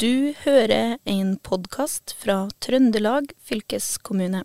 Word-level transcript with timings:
Du 0.00 0.32
hører 0.46 0.94
en 1.04 1.34
podkast 1.44 2.14
fra 2.16 2.46
Trøndelag 2.64 3.26
fylkeskommune. 3.44 4.38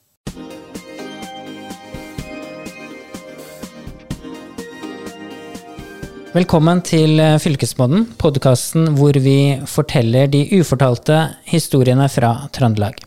Velkommen 6.34 6.82
til 6.84 7.24
Fylkesmodden, 7.40 8.04
podkasten 8.20 8.98
hvor 8.98 9.16
vi 9.24 9.38
forteller 9.64 10.28
de 10.34 10.44
ufortalte 10.58 11.22
historiene 11.48 12.10
fra 12.12 12.34
Trøndelag. 12.52 13.00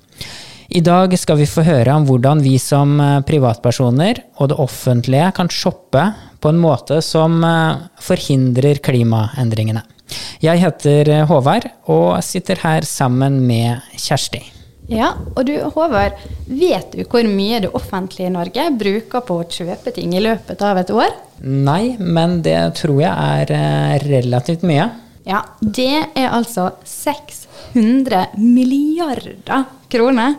I 0.72 0.80
dag 0.80 1.18
skal 1.20 1.42
vi 1.42 1.50
få 1.52 1.66
høre 1.68 1.98
om 2.00 2.08
hvordan 2.08 2.40
vi 2.46 2.56
som 2.56 2.96
privatpersoner 3.28 4.24
og 4.38 4.54
det 4.54 4.60
offentlige 4.64 5.28
kan 5.36 5.52
shoppe 5.52 6.08
på 6.40 6.54
en 6.54 6.64
måte 6.64 7.02
som 7.04 7.42
forhindrer 8.08 8.80
klimaendringene. 8.80 9.84
Jeg 10.44 10.62
heter 10.62 11.10
Håvard 11.28 11.66
og 11.90 12.20
sitter 12.24 12.60
her 12.62 12.86
sammen 12.86 13.40
med 13.46 13.82
Kjersti. 13.98 14.44
Ja, 14.88 15.10
og 15.36 15.42
du 15.44 15.52
Håvard, 15.74 16.16
vet 16.48 16.94
du 16.96 17.02
hvor 17.04 17.26
mye 17.28 17.60
det 17.60 17.72
offentlige 17.76 18.30
Norge 18.32 18.70
bruker 18.80 19.24
på 19.26 19.40
å 19.42 19.48
kjøpe 19.52 19.92
ting 19.92 20.14
i 20.16 20.22
løpet 20.24 20.62
av 20.64 20.80
et 20.80 20.92
år? 20.94 21.12
Nei, 21.44 21.98
men 22.00 22.40
det 22.46 22.56
tror 22.80 23.02
jeg 23.02 23.12
er 23.52 24.06
relativt 24.08 24.64
mye. 24.66 24.88
Ja, 25.28 25.42
det 25.60 26.06
er 26.16 26.30
altså 26.32 26.70
600 26.88 28.38
milliarder 28.40 29.66
kroner. 29.92 30.38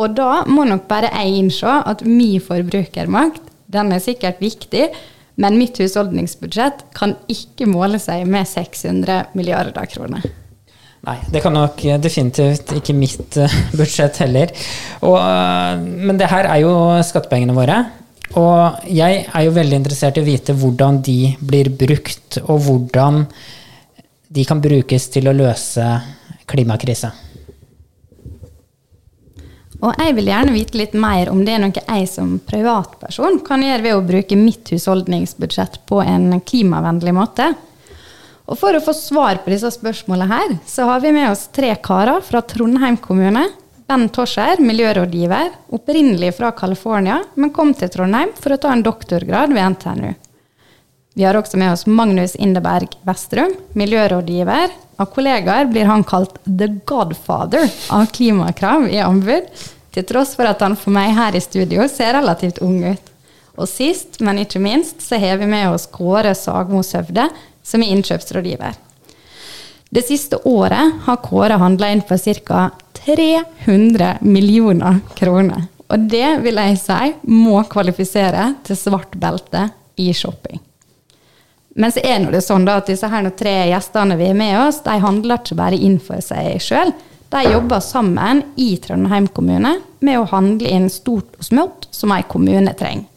Og 0.00 0.14
da 0.16 0.42
må 0.48 0.64
nok 0.66 0.88
bare 0.88 1.12
jeg 1.12 1.42
innse 1.42 1.74
at 1.84 2.00
min 2.08 2.40
forbrukermakt, 2.42 3.42
den 3.68 3.92
er 3.92 4.00
sikkert 4.02 4.40
viktig, 4.42 4.88
men 5.40 5.58
mitt 5.58 5.78
husholdningsbudsjett 5.82 6.86
kan 6.94 7.16
ikke 7.30 7.66
måle 7.70 7.98
seg 8.02 8.26
med 8.30 8.46
600 8.48 9.34
milliarder 9.34 9.90
kroner. 9.90 10.24
Nei, 11.04 11.18
det 11.28 11.42
kan 11.44 11.52
nok 11.52 11.82
definitivt 12.00 12.70
ikke 12.78 12.94
mitt 12.96 13.36
budsjett 13.78 14.22
heller. 14.22 14.54
Og, 15.04 15.18
men 15.82 16.20
det 16.20 16.30
her 16.30 16.48
er 16.48 16.62
jo 16.62 16.72
skattepengene 17.04 17.56
våre. 17.56 17.82
Og 18.40 18.86
jeg 18.90 19.26
er 19.28 19.44
jo 19.46 19.52
veldig 19.54 19.78
interessert 19.82 20.16
i 20.18 20.24
å 20.24 20.26
vite 20.26 20.56
hvordan 20.58 21.02
de 21.04 21.18
blir 21.38 21.70
brukt, 21.70 22.40
og 22.48 22.64
hvordan 22.66 23.24
de 24.34 24.46
kan 24.48 24.62
brukes 24.64 25.10
til 25.14 25.28
å 25.30 25.36
løse 25.36 25.84
klimakrisa. 26.50 27.12
Og 29.84 29.98
jeg 30.00 30.14
vil 30.16 30.30
gjerne 30.30 30.54
vite 30.54 30.78
litt 30.80 30.94
mer 30.96 31.28
om 31.28 31.42
det 31.44 31.56
er 31.56 31.60
noe 31.60 31.82
jeg 31.82 32.08
som 32.08 32.38
privatperson 32.48 33.42
kan 33.44 33.64
gjøre 33.64 33.84
ved 33.84 33.96
å 33.98 34.04
bruke 34.06 34.38
mitt 34.40 34.72
husholdningsbudsjett 34.72 35.82
på 35.90 36.00
en 36.00 36.38
klimavennlig 36.40 37.12
måte. 37.12 37.50
Og 38.48 38.56
for 38.60 38.76
å 38.76 38.82
få 38.84 38.94
svar 38.96 39.42
på 39.44 39.52
disse 39.52 39.70
spørsmålene 39.76 40.30
her, 40.30 40.56
så 40.68 40.88
har 40.88 41.04
vi 41.04 41.12
med 41.16 41.30
oss 41.30 41.46
tre 41.52 41.72
karer 41.84 42.24
fra 42.24 42.40
Trondheim 42.44 42.96
kommune. 43.00 43.44
Ben 43.84 44.06
Torskjær, 44.08 44.62
miljørådgiver, 44.64 45.50
opprinnelig 45.76 46.32
fra 46.38 46.54
California, 46.56 47.18
men 47.36 47.52
kom 47.52 47.74
til 47.76 47.92
Trondheim 47.92 48.32
for 48.40 48.56
å 48.56 48.60
ta 48.60 48.72
en 48.72 48.84
doktorgrad 48.84 49.52
ved 49.52 49.76
NTNU. 49.76 50.14
Vi 51.14 51.24
har 51.28 51.36
også 51.38 51.60
med 51.60 51.74
oss 51.74 51.84
Magnus 51.86 52.34
Indeberg 52.40 52.96
Vestrum, 53.06 53.52
miljørådgiver. 53.78 54.72
Av 54.98 55.10
kollegaer 55.12 55.68
blir 55.70 55.86
han 55.86 56.02
kalt 56.06 56.40
the 56.44 56.68
godfather 56.88 57.68
av 57.92 58.08
klimakrav 58.16 58.88
i 58.90 58.98
anbud, 59.04 59.46
til 59.94 60.06
tross 60.08 60.34
for 60.36 60.48
at 60.50 60.62
han 60.64 60.76
for 60.78 60.94
meg 60.94 61.14
her 61.16 61.36
i 61.36 61.42
studio 61.42 61.86
ser 61.90 62.16
relativt 62.18 62.60
ung 62.64 62.80
ut. 62.84 63.12
Og 63.54 63.70
sist, 63.70 64.18
men 64.24 64.40
ikke 64.42 64.62
minst, 64.62 65.02
så 65.04 65.18
har 65.22 65.38
vi 65.38 65.46
med 65.46 65.68
oss 65.70 65.86
Kåre 65.86 66.34
Sagmo 66.34 66.82
Søvde, 66.82 67.28
som 67.62 67.82
er 67.82 67.94
innkjøpsrådgiver. 67.94 68.74
Det 69.94 70.02
siste 70.02 70.40
året 70.50 71.04
har 71.06 71.22
Kåre 71.22 71.60
handla 71.62 71.92
inn 71.94 72.02
for 72.02 72.18
ca. 72.18 72.66
300 73.04 74.18
millioner 74.26 74.98
kroner. 75.14 75.68
Og 75.86 76.06
det 76.10 76.40
vil 76.42 76.58
jeg 76.58 76.78
si 76.80 77.12
må 77.30 77.60
kvalifisere 77.70 78.54
til 78.66 78.78
svart 78.80 79.14
belte 79.20 79.68
i 80.00 80.08
shopping. 80.16 80.58
Men 81.74 81.92
så 81.92 82.02
er 82.06 82.22
det 82.30 82.42
sånn 82.46 82.66
at 82.70 82.88
disse 82.90 83.06
her 83.10 83.28
tre 83.34 83.54
gjestene 83.70 84.16
vi 84.18 84.30
har 84.30 84.38
med 84.38 84.56
oss, 84.62 84.80
de 84.82 84.94
handler 85.02 85.42
ikke 85.42 85.58
bare 85.58 85.78
inn 85.78 85.98
for 86.02 86.22
seg 86.22 86.62
sjøl. 86.62 86.94
De 87.34 87.42
jobber 87.52 87.80
sammen 87.80 88.42
i 88.56 88.76
Trondheim 88.76 89.24
kommune 89.26 89.72
med 89.98 90.20
å 90.20 90.26
handle 90.30 90.70
inn 90.70 90.84
stort 90.86 91.32
og 91.34 91.42
smått 91.42 91.88
som 91.90 92.12
en 92.14 92.22
kommune 92.30 92.70
trenger. 92.78 93.08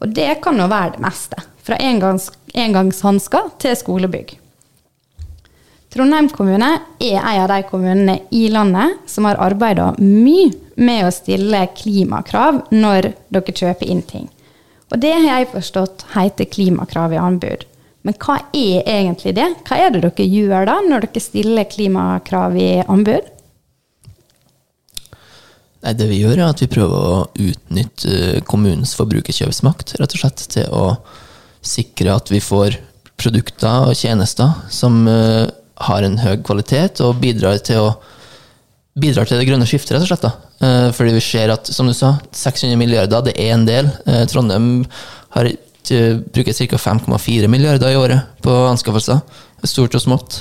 Og 0.00 0.14
det 0.16 0.38
kan 0.40 0.56
jo 0.56 0.68
være 0.70 0.94
det 0.94 1.02
meste. 1.04 1.42
Fra 1.60 1.76
engangs, 1.76 2.30
engangshansker 2.56 3.50
til 3.60 3.76
skolebygg. 3.76 4.32
Trondheim 5.92 6.30
kommune 6.32 6.70
er 6.96 7.18
en 7.20 7.42
av 7.42 7.52
de 7.52 7.58
kommunene 7.68 8.14
i 8.32 8.46
landet 8.48 9.04
som 9.12 9.28
har 9.28 9.42
arbeida 9.44 9.90
mye 10.00 10.48
med 10.80 11.04
å 11.04 11.12
stille 11.12 11.66
klimakrav 11.76 12.62
når 12.72 13.10
dere 13.28 13.56
kjøper 13.60 13.92
inn 13.92 14.02
ting. 14.08 14.24
Og 14.88 15.04
det 15.04 15.12
har 15.18 15.28
jeg 15.42 15.52
forstått 15.52 16.08
heter 16.16 16.48
klimakrav 16.48 17.12
i 17.12 17.20
anbud. 17.20 17.68
Men 18.08 18.16
hva 18.24 18.40
er 18.56 18.88
egentlig 18.88 19.36
det? 19.36 19.52
Hva 19.68 19.84
er 19.84 19.92
det 19.92 20.06
dere 20.08 20.32
gjør 20.32 20.72
da, 20.72 20.80
når 20.88 21.10
dere 21.10 21.26
stiller 21.28 21.68
klimakrav 21.68 22.56
i 22.56 22.72
anbud? 22.88 23.33
Nei, 25.84 25.92
det 25.98 26.06
vi 26.08 26.22
gjør, 26.22 26.38
er 26.38 26.48
at 26.48 26.62
vi 26.62 26.70
prøver 26.72 26.94
å 26.96 27.16
utnytte 27.44 28.40
kommunens 28.48 28.94
forbrukerkjøpsmakt, 28.96 29.98
rett 30.00 30.14
og 30.16 30.22
slett, 30.22 30.44
til 30.54 30.70
å 30.72 30.84
sikre 31.64 32.14
at 32.14 32.30
vi 32.32 32.40
får 32.40 32.78
produkter 33.20 33.90
og 33.90 33.98
tjenester 33.98 34.54
som 34.72 35.02
uh, 35.04 35.44
har 35.84 36.06
en 36.06 36.16
høy 36.22 36.38
kvalitet 36.44 37.02
og 37.04 37.18
bidrar 37.20 37.60
til, 37.68 37.84
å, 37.84 37.90
bidrar 38.96 39.28
til 39.28 39.40
det 39.40 39.48
grønne 39.48 39.68
skiftet, 39.68 39.92
rett 39.92 40.06
og 40.06 40.08
slett. 40.08 40.24
Da. 40.24 40.32
Uh, 40.64 40.88
fordi 40.96 41.12
vi 41.18 41.24
ser 41.26 41.52
at, 41.52 41.68
som 41.68 41.90
du 41.90 41.92
sa, 41.96 42.14
600 42.32 42.80
milliarder, 42.80 43.26
det 43.28 43.36
er 43.36 43.52
en 43.52 43.66
del. 43.68 43.90
Trondheim 44.32 44.86
har 45.36 45.50
bruker 45.84 46.56
ca. 46.56 46.78
5,4 46.80 47.50
milliarder 47.52 47.92
i 47.92 48.00
året 48.00 48.40
på 48.40 48.54
anskaffelser. 48.70 49.20
Stort 49.68 49.96
og 49.96 50.00
smått. 50.00 50.38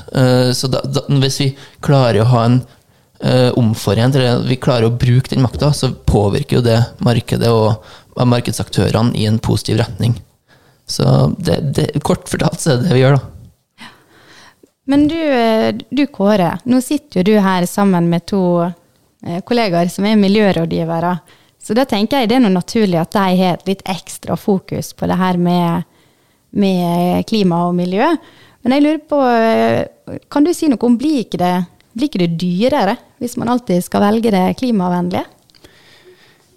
Så 0.56 0.70
da, 0.72 0.80
da, 0.88 1.04
hvis 1.20 1.40
vi 1.42 1.50
klarer 1.84 2.22
å 2.24 2.30
ha 2.32 2.46
en 2.48 2.58
omforent, 3.56 4.18
eller 4.20 4.42
vi 4.44 4.58
klarer 4.60 4.90
å 4.90 4.98
bruke 5.00 5.32
den 5.32 5.46
makta, 5.46 5.70
så 5.72 5.94
påvirker 5.94 6.58
jo 6.58 6.64
det 6.66 6.80
markedet 7.06 7.48
og 7.48 8.26
markedsaktørene 8.28 9.16
i 9.16 9.28
en 9.30 9.38
positiv 9.40 9.78
retning. 9.80 10.18
Så 10.86 11.06
det, 11.38 11.60
det, 11.78 11.86
kort 12.04 12.28
fortalt 12.28 12.60
så 12.60 12.74
er 12.74 12.82
det 12.82 12.90
det 12.90 12.98
vi 12.98 13.04
gjør, 13.06 13.16
da. 13.16 13.30
Men 14.92 15.06
du, 15.08 15.20
du 15.96 16.04
Kåre, 16.12 16.58
nå 16.68 16.82
sitter 16.84 17.22
jo 17.22 17.28
du 17.30 17.38
her 17.40 17.64
sammen 17.72 18.10
med 18.12 18.26
to 18.28 18.44
kollegaer 19.48 19.88
som 19.88 20.04
er 20.06 20.20
miljørådgivere. 20.20 21.14
Så 21.64 21.76
da 21.78 21.86
tenker 21.88 22.20
jeg 22.20 22.32
det 22.32 22.38
er 22.38 22.44
noe 22.44 22.52
naturlig 22.52 23.00
at 23.00 23.14
de 23.16 23.38
har 23.40 23.56
et 23.56 23.70
litt 23.70 23.84
ekstra 23.88 24.36
fokus 24.36 24.92
på 24.98 25.08
det 25.08 25.16
her 25.16 25.40
med, 25.40 25.86
med 26.52 27.24
klima 27.30 27.62
og 27.70 27.78
miljø. 27.78 28.10
Men 28.64 28.76
jeg 28.76 28.84
lurer 28.84 29.00
på, 29.08 29.22
kan 30.32 30.44
du 30.44 30.52
si 30.56 30.68
noe 30.72 30.84
om 30.84 31.00
blir 31.00 31.22
ikke 31.24 31.40
det, 31.40 31.54
blir 31.96 32.12
ikke 32.12 32.24
det 32.26 32.34
dyrere 32.42 32.98
hvis 33.24 33.38
man 33.40 33.52
alltid 33.54 33.82
skal 33.86 34.04
velge 34.04 34.34
det 34.36 34.46
klimavennlige? 34.60 35.24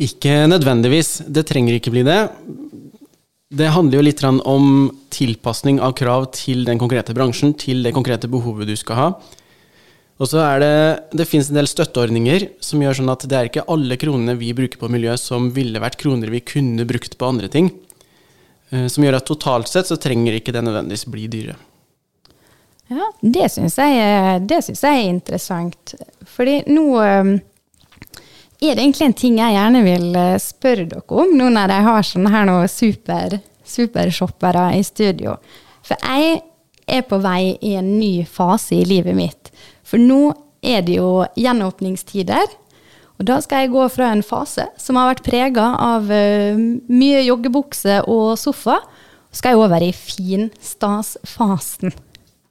Ikke 0.03 0.45
nødvendigvis. 0.51 1.23
Det 1.25 1.47
trenger 1.49 1.79
ikke 1.79 1.95
bli 1.95 2.05
det. 2.05 2.21
Det 3.57 3.71
handler 3.71 4.01
jo 4.01 4.05
litt 4.05 4.23
om 4.27 4.67
tilpasning 5.15 5.79
av 5.81 5.95
krav 5.97 6.29
til 6.35 6.67
den 6.67 6.81
konkrete 6.83 7.15
bransjen, 7.15 7.55
til 7.55 7.87
det 7.87 7.95
konkrete 7.95 8.29
behovet 8.29 8.69
du 8.69 8.75
skal 8.77 8.99
ha. 8.99 9.09
Og 10.17 10.31
så 10.31 10.41
er 10.41 10.61
det 10.61 10.77
Det 11.13 11.29
finnes 11.29 11.51
en 11.51 11.59
del 11.59 11.69
støtteordninger 11.69 12.49
som 12.65 12.81
gjør 12.81 12.99
sånn 12.99 13.13
at 13.13 13.27
det 13.29 13.37
er 13.37 13.49
ikke 13.51 13.67
alle 13.69 13.99
kronene 14.01 14.37
vi 14.41 14.55
bruker 14.57 14.81
på 14.81 14.91
miljø 14.91 15.15
som 15.21 15.51
ville 15.53 15.81
vært 15.81 15.99
kroner 16.01 16.33
vi 16.33 16.41
kunne 16.41 16.89
brukt 16.89 17.17
på 17.17 17.29
andre 17.29 17.49
ting. 17.53 17.71
Eh, 18.73 18.89
som 18.89 19.05
gjør 19.05 19.21
at 19.21 19.29
totalt 19.29 19.71
sett 19.71 19.87
så 19.87 20.01
trenger 20.01 20.35
ikke 20.37 20.55
det 20.57 20.65
nødvendigvis 20.65 21.07
bli 21.13 21.29
dyrere. 21.31 21.57
Ja, 22.87 23.11
det 23.21 23.49
syns 23.51 23.79
jeg, 23.81 23.97
jeg, 24.47 24.77
er 24.79 25.05
interessant. 25.09 25.95
Fordi 26.31 26.61
nå 26.71 26.87
eh, 27.03 27.31
er 28.63 28.77
det 28.77 28.85
egentlig 28.85 29.09
en 29.09 29.17
ting 29.19 29.39
jeg 29.41 29.57
gjerne 29.57 29.83
vil 29.87 30.19
eh, 30.21 30.37
spørre 30.43 30.87
dere 30.91 31.23
om, 31.23 31.35
nå 31.35 31.51
når 31.55 31.75
jeg 31.75 31.87
har 31.89 32.11
sånne 32.11 32.35
her 32.35 32.47
noen 32.49 32.71
super, 32.71 33.39
supershoppere 33.67 34.69
i 34.79 34.85
studio. 34.87 35.37
For 35.87 35.99
jeg 35.99 36.41
er 36.87 37.03
på 37.07 37.19
vei 37.23 37.57
i 37.67 37.75
en 37.79 37.97
ny 37.99 38.25
fase 38.31 38.79
i 38.79 38.87
livet 38.87 39.19
mitt. 39.19 39.51
For 39.87 39.99
nå 39.99 40.31
er 40.63 40.87
det 40.87 40.97
jo 41.01 41.25
gjenåpningstider. 41.39 42.47
Og 43.17 43.25
da 43.27 43.41
skal 43.43 43.65
jeg 43.65 43.73
gå 43.73 43.85
fra 43.91 44.11
en 44.13 44.23
fase 44.27 44.67
som 44.81 44.99
har 45.01 45.09
vært 45.11 45.25
prega 45.27 45.71
av 45.81 46.11
uh, 46.11 46.59
mye 46.93 47.23
joggebukse 47.25 48.03
og 48.13 48.37
sofa, 48.41 48.77
og 48.77 49.37
skal 49.37 49.55
jeg 49.55 49.63
over 49.63 49.81
i 49.85 49.93
finstasfasen. 49.97 51.95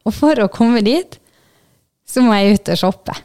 Og 0.06 0.14
for 0.14 0.42
å 0.42 0.52
komme 0.54 0.84
dit, 0.86 1.18
så 2.06 2.22
må 2.22 2.36
jeg 2.38 2.60
ut 2.60 2.74
og 2.76 2.82
shoppe. 2.82 3.16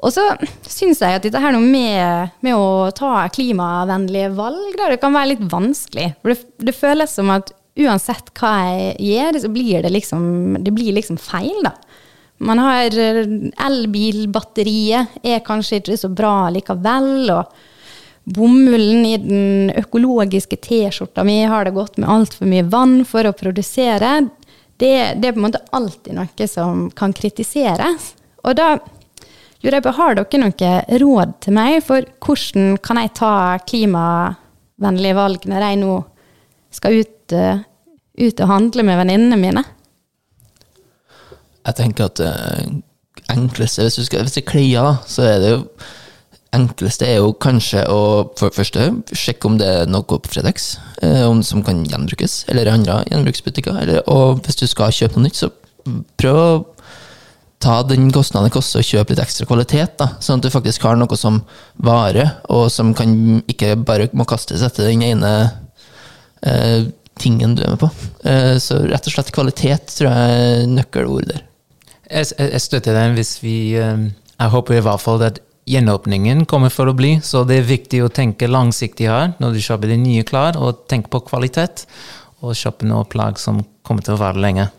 Og 0.00 0.12
så 0.14 0.24
syns 0.64 1.02
jeg 1.02 1.18
at 1.18 1.24
dette 1.26 1.40
her 1.40 1.56
med, 1.60 2.36
med, 2.40 2.56
å 2.56 2.88
ta 2.96 3.26
klimavennlige 3.32 4.30
valg, 4.36 4.76
da, 4.78 4.88
det 4.92 5.00
kan 5.02 5.16
være 5.16 5.34
litt 5.34 5.42
vanskelig. 5.52 6.12
For 6.20 6.32
det, 6.32 6.38
det, 6.68 6.76
føles 6.76 7.16
som 7.16 7.32
at 7.34 7.52
uansett 7.80 8.32
hva 8.40 8.54
jeg 8.64 8.94
gjør, 9.10 9.40
så 9.44 9.50
blir 9.52 9.84
det 9.84 9.92
liksom, 9.92 10.22
det 10.64 10.72
blir 10.76 10.96
liksom 10.96 11.20
feil, 11.20 11.60
da. 11.66 11.74
Man 12.40 12.60
har 12.62 12.94
eh, 12.96 13.26
elbilbatteriet 13.60 15.20
er 15.20 15.42
kanskje 15.44 15.82
ikke 15.82 15.98
så 16.00 16.08
bra 16.08 16.48
likevel. 16.54 17.28
og 17.34 18.30
Bomullen 18.30 19.04
i 19.08 19.16
den 19.20 19.72
økologiske 19.80 20.56
T-skjorta 20.64 21.24
mi 21.26 21.42
har 21.48 21.66
det 21.66 21.76
gått 21.76 21.98
med 22.00 22.08
altfor 22.08 22.48
mye 22.48 22.64
vann 22.72 23.02
for 23.08 23.28
å 23.28 23.36
produsere. 23.36 24.30
Det, 24.80 24.92
det, 25.20 25.28
er 25.28 25.34
på 25.36 25.42
en 25.42 25.46
måte 25.48 25.60
alltid 25.76 26.16
noe 26.16 26.48
som 26.48 26.86
kan 26.96 27.12
kritiseres. 27.16 28.14
Og 28.48 28.56
da 28.56 28.78
lurer 29.60 29.76
jeg 29.76 29.84
på, 29.84 29.96
har 29.98 30.16
dere 30.16 30.40
noe 30.40 31.00
råd 31.02 31.34
til 31.44 31.56
meg 31.56 31.80
for 31.84 32.06
hvordan 32.24 32.78
kan 32.80 33.00
jeg 33.02 33.12
ta 33.18 33.34
klimavennlige 33.68 35.18
valg 35.18 35.44
når 35.50 35.66
jeg 35.66 35.80
nå 35.82 35.98
skal 36.72 37.02
ut, 37.02 37.34
uh, 37.34 37.60
ut 38.20 38.40
og 38.40 38.52
handle 38.54 38.86
med 38.86 39.00
venninnene 39.02 39.40
mine? 39.40 39.64
Jeg 41.66 41.76
tenker 41.76 42.08
at 42.08 42.20
det 42.22 42.32
enkleste, 43.30 43.84
hvis 43.84 43.98
du 44.00 44.06
skal 44.06 44.24
hvis 44.24 44.38
det 44.38 44.46
er 44.46 44.50
klia, 44.50 44.84
så 45.04 45.26
er 45.28 45.42
det 45.42 45.50
jo 45.52 45.64
enkleste 46.56 47.06
er 47.06 47.20
jo 47.20 47.32
kanskje 47.38 47.84
å 47.90 48.00
for 48.38 48.54
første 48.54 48.88
sjekke 49.14 49.46
om 49.46 49.58
det 49.60 49.68
er 49.70 49.90
noe 49.90 50.06
på 50.06 50.18
Fredex 50.32 50.72
eh, 51.02 51.26
som 51.46 51.62
kan 51.66 51.84
gjenbrukes, 51.86 52.44
eller 52.50 52.66
i 52.66 52.74
andre 52.74 53.00
gjenbruksbutikker. 53.10 53.78
Eller, 53.82 54.02
og 54.10 54.42
hvis 54.44 54.58
du 54.58 54.66
skal 54.70 54.94
kjøpe 54.94 55.18
noe 55.18 55.28
nytt, 55.28 55.38
så 55.38 55.50
prøv 56.20 56.40
å 56.40 56.50
ta 57.60 57.80
den 57.84 58.08
kostnaden 58.12 58.48
det 58.48 58.54
koster 58.54 58.80
å 58.80 58.86
kjøpe 58.86 59.12
litt 59.12 59.22
ekstra 59.22 59.46
kvalitet, 59.48 59.98
da, 60.00 60.14
sånn 60.24 60.40
at 60.40 60.46
du 60.46 60.52
faktisk 60.52 60.86
har 60.88 60.96
noe 60.98 61.18
som 61.18 61.42
varer, 61.76 62.38
og 62.48 62.70
som 62.72 62.94
kan, 62.96 63.12
ikke 63.52 63.74
bare 63.76 64.08
må 64.16 64.24
kastes 64.28 64.64
etter 64.64 64.88
den 64.88 65.04
ene 65.04 65.34
eh, 66.46 66.88
tingen 67.20 67.54
du 67.54 67.62
er 67.66 67.74
med 67.74 67.82
på. 67.82 67.90
Eh, 68.24 68.56
så 68.62 68.80
rett 68.88 69.06
og 69.06 69.14
slett 69.14 69.34
kvalitet 69.36 69.92
tror 69.98 70.08
jeg 70.08 70.40
er 70.40 70.72
nøkkelord 70.72 71.28
der. 71.34 71.44
Jeg, 72.10 72.32
jeg 72.40 72.64
støtter 72.64 72.96
den 72.96 73.12
hvis 73.14 73.36
vi 73.38 73.78
um, 73.78 74.08
Jeg 74.10 74.50
håper 74.50 74.74
i 74.74 74.82
hvert 74.82 74.98
fall 74.98 75.20
at 75.22 75.36
gjenåpningen 75.68 76.46
kommer 76.50 76.72
for 76.72 76.90
å 76.90 76.96
bli, 76.96 77.18
så 77.22 77.44
det 77.48 77.60
er 77.60 77.68
viktig 77.68 78.02
å 78.04 78.12
tenke 78.12 78.48
langsiktig 78.50 79.08
her 79.10 79.34
når 79.42 79.56
du 79.56 79.62
kjøper 79.64 79.92
de 79.92 79.98
nye 80.00 80.26
klær, 80.26 80.58
og 80.58 80.86
tenke 80.90 81.12
på 81.12 81.22
kvalitet, 81.28 81.84
og 82.40 82.56
kjøpe 82.56 82.88
noe 82.88 83.08
plagg 83.08 83.38
som 83.40 83.60
kommer 83.86 84.04
til 84.06 84.16
å 84.16 84.22
vare 84.22 84.40
lenge. 84.40 84.70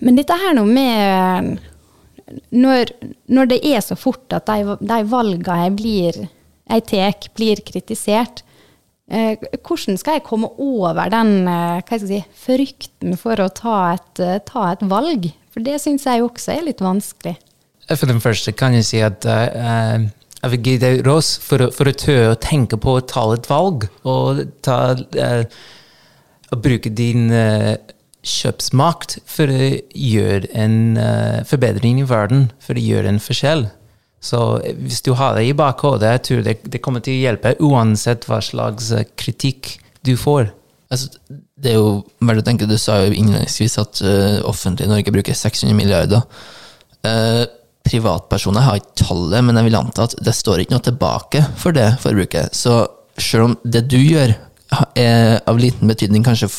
Men 0.00 0.18
dette 0.18 0.36
her 0.38 0.54
nå 0.56 0.64
med 0.68 1.58
når, 2.52 2.92
når, 3.32 3.48
det 3.52 3.58
er 3.66 3.80
så 3.84 3.96
fort 3.98 4.32
at 4.36 4.48
de, 4.48 4.76
de 4.80 4.98
valgene 5.08 5.62
jeg 5.64 5.76
blir 5.78 6.18
jeg 6.68 6.84
tar, 6.84 7.16
blir 7.36 7.62
kritisert, 7.64 8.42
eh, 9.08 9.40
hvordan 9.64 9.96
skal 10.00 10.18
jeg 10.18 10.26
komme 10.26 10.50
over 10.60 11.08
den 11.12 11.48
eh, 11.48 11.98
si, 12.02 12.20
frykten 12.44 13.16
for 13.20 13.40
å 13.40 13.48
ta 13.48 13.78
et, 13.94 14.20
eh, 14.20 14.40
ta 14.44 14.72
et 14.72 14.84
valg? 14.90 15.30
For 15.54 15.64
det 15.64 15.78
syns 15.82 16.04
jeg 16.06 16.24
også 16.24 16.58
er 16.58 16.66
litt 16.68 16.84
vanskelig. 16.84 17.38
For 17.96 18.10
den 18.10 18.20
første 18.20 18.52
kan 18.52 18.76
jeg 18.76 18.84
si 18.84 18.98
at 19.04 19.24
uh, 19.24 19.96
jeg 20.42 20.52
vil 20.52 20.64
gi 20.64 20.74
deg 20.82 21.04
råd 21.06 21.28
for, 21.40 21.68
for, 21.74 21.88
å 21.88 21.96
tørre 21.96 22.34
å 22.34 22.40
tenke 22.42 22.76
på 22.80 22.98
å 22.98 23.04
ta 23.08 23.24
et 23.32 23.48
valg. 23.48 23.88
Og 24.08 24.42
ta, 24.64 24.80
uh, 24.92 25.44
å 26.52 26.60
bruke 26.60 26.92
din 26.92 27.30
uh, 27.32 27.74
kjøpsmakt 28.28 29.18
for 29.30 29.48
å 29.48 29.70
gjøre 29.94 30.50
en 30.58 30.98
forbedring 31.48 32.02
i 32.02 32.06
verden, 32.08 32.48
for 32.60 32.76
å 32.76 32.82
gjøre 32.82 33.14
en 33.14 33.22
forskjell. 33.22 33.68
Så 34.20 34.40
hvis 34.82 35.00
du 35.06 35.12
har 35.16 35.36
det 35.38 35.46
i 35.46 35.54
bakhodet, 35.56 36.10
jeg 36.16 36.24
tror 36.26 36.42
det, 36.44 36.56
det 36.66 36.82
kommer 36.84 37.00
til 37.00 37.14
å 37.14 37.22
hjelpe 37.22 37.54
uansett 37.62 38.26
hva 38.28 38.42
slags 38.44 38.90
kritikk 39.16 39.76
du 40.04 40.16
får. 40.18 40.50
Altså, 40.88 41.10
det 41.28 41.72
er 41.72 41.76
jo 41.76 42.00
verdt 42.24 42.42
å 42.42 42.46
tenke, 42.46 42.68
Du 42.68 42.78
sa 42.80 43.02
jo 43.04 43.12
innledningsvis 43.12 43.78
at 43.80 44.00
uh, 44.04 44.40
offentlig 44.48 44.88
Norge 44.88 45.12
bruker 45.12 45.36
600 45.36 45.76
milliarder. 45.76 46.24
Uh, 47.04 47.44
privatpersoner, 47.88 48.64
har 48.64 48.80
ikke 48.80 49.02
tallet, 49.02 49.44
men 49.44 49.58
jeg 49.58 49.68
vil 49.68 49.78
anta 49.80 50.06
at 50.08 50.16
det 50.24 50.34
står 50.36 50.62
ikke 50.62 50.76
noe 50.76 50.84
tilbake 50.86 51.42
for 51.60 51.76
det 51.76 51.90
forbruket. 52.02 52.54
Så 52.56 52.80
selv 53.18 53.48
om 53.48 53.56
det 53.64 53.86
du 53.90 53.98
gjør 53.98 54.34
er 54.98 55.38
av 55.48 55.60
liten 55.60 55.88
betydning, 55.90 56.24
kanskje 56.26 56.50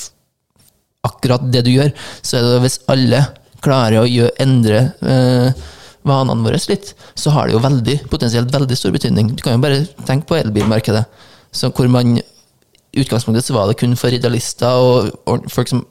akkurat 1.06 1.46
det 1.54 1.64
du 1.68 1.72
gjør, 1.72 1.92
så 2.22 2.40
er 2.40 2.48
det 2.48 2.64
hvis 2.66 2.80
alle 2.92 3.24
klarer 3.64 4.02
å 4.02 4.08
gjøre, 4.08 4.36
endre 4.42 4.82
eh, 5.04 5.68
vanene 6.08 6.46
våre 6.46 6.60
litt, 6.72 6.94
så 7.16 7.34
har 7.36 7.48
det 7.48 7.58
jo 7.58 7.64
veldig, 7.64 7.98
potensielt 8.12 8.54
veldig 8.54 8.78
stor 8.78 8.94
betydning. 8.96 9.34
Du 9.36 9.44
kan 9.44 9.58
jo 9.58 9.64
bare 9.64 9.84
tenke 10.08 10.30
på 10.30 10.40
elbilmarkedet, 10.40 11.06
så 11.52 11.72
hvor 11.76 11.90
man 11.92 12.18
i 12.20 13.04
utgangspunktet 13.04 13.46
så 13.46 13.56
var 13.56 13.70
det 13.70 13.78
kun 13.80 13.96
for 14.00 14.14
idealister 14.14 14.80
og 14.82 15.50
folk 15.52 15.70
som 15.70 15.84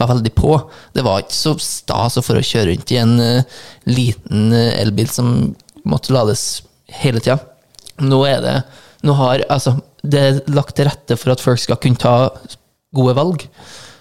var 0.00 0.12
veldig 0.12 0.32
på. 0.36 0.54
Det 0.96 1.04
var 1.06 1.22
ikke 1.22 1.36
så 1.36 1.54
stas 1.62 2.18
å 2.18 2.24
få 2.24 2.38
kjøre 2.38 2.70
rundt 2.72 2.94
i 2.94 3.00
en 3.00 3.16
uh, 3.20 3.60
liten 3.90 4.50
uh, 4.54 4.72
elbil 4.80 5.10
som 5.10 5.32
måtte 5.88 6.14
lades 6.14 6.62
hele 7.00 7.22
tida. 7.22 7.38
Nå 8.00 8.22
er 8.28 8.44
det 8.44 8.56
nå 9.06 9.14
har, 9.16 9.44
altså, 9.48 9.78
det 10.04 10.20
er 10.20 10.40
lagt 10.52 10.76
til 10.76 10.88
rette 10.88 11.16
for 11.16 11.32
at 11.32 11.40
folk 11.40 11.60
skal 11.62 11.78
kunne 11.80 12.00
ta 12.00 12.14
gode 12.96 13.14
valg. 13.16 13.46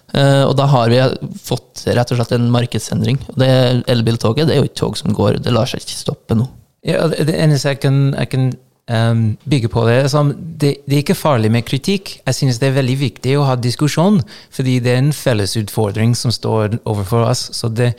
Uh, 0.09 0.47
og 0.47 0.55
da 0.57 0.65
har 0.71 0.89
vi 0.91 1.01
fått 1.45 1.85
rett 1.87 2.11
og 2.11 2.19
slett 2.19 2.33
en 2.35 2.49
markedsendring. 2.53 3.19
Og 3.31 3.37
det 3.41 3.51
elbiltoget 3.91 4.49
det 4.49 4.57
er 4.57 4.63
jo 4.63 4.69
et 4.71 4.79
tog 4.79 4.97
som 4.99 5.13
går, 5.15 5.39
det 5.43 5.53
lar 5.55 5.69
seg 5.69 5.85
ikke 5.85 5.99
stoppe 5.99 6.37
nå. 6.37 6.49
Jeg 6.85 7.77
kan, 7.83 7.97
jeg 8.15 8.29
kan 8.31 8.51
um, 8.89 9.37
bygge 9.43 9.69
på 9.71 9.85
det. 9.87 10.09
Som, 10.09 10.33
det. 10.37 10.75
det. 10.85 10.95
er 10.95 11.03
ikke 11.03 11.17
farlig 11.17 11.51
med 11.53 11.67
kritikk. 11.67 12.17
Jeg 12.25 12.37
synes 12.37 12.59
det 12.59 12.69
er 12.69 12.79
veldig 12.79 12.97
viktig 12.99 13.37
å 13.37 13.45
ha 13.47 13.55
diskusjon, 13.59 14.21
fordi 14.55 14.79
det 14.83 14.95
er 14.95 15.03
en 15.03 15.15
felles 15.15 15.55
utfordring 15.59 16.15
som 16.17 16.33
står 16.33 16.79
overfor 16.83 17.29
oss. 17.29 17.49
Så 17.55 17.71
det 17.71 17.93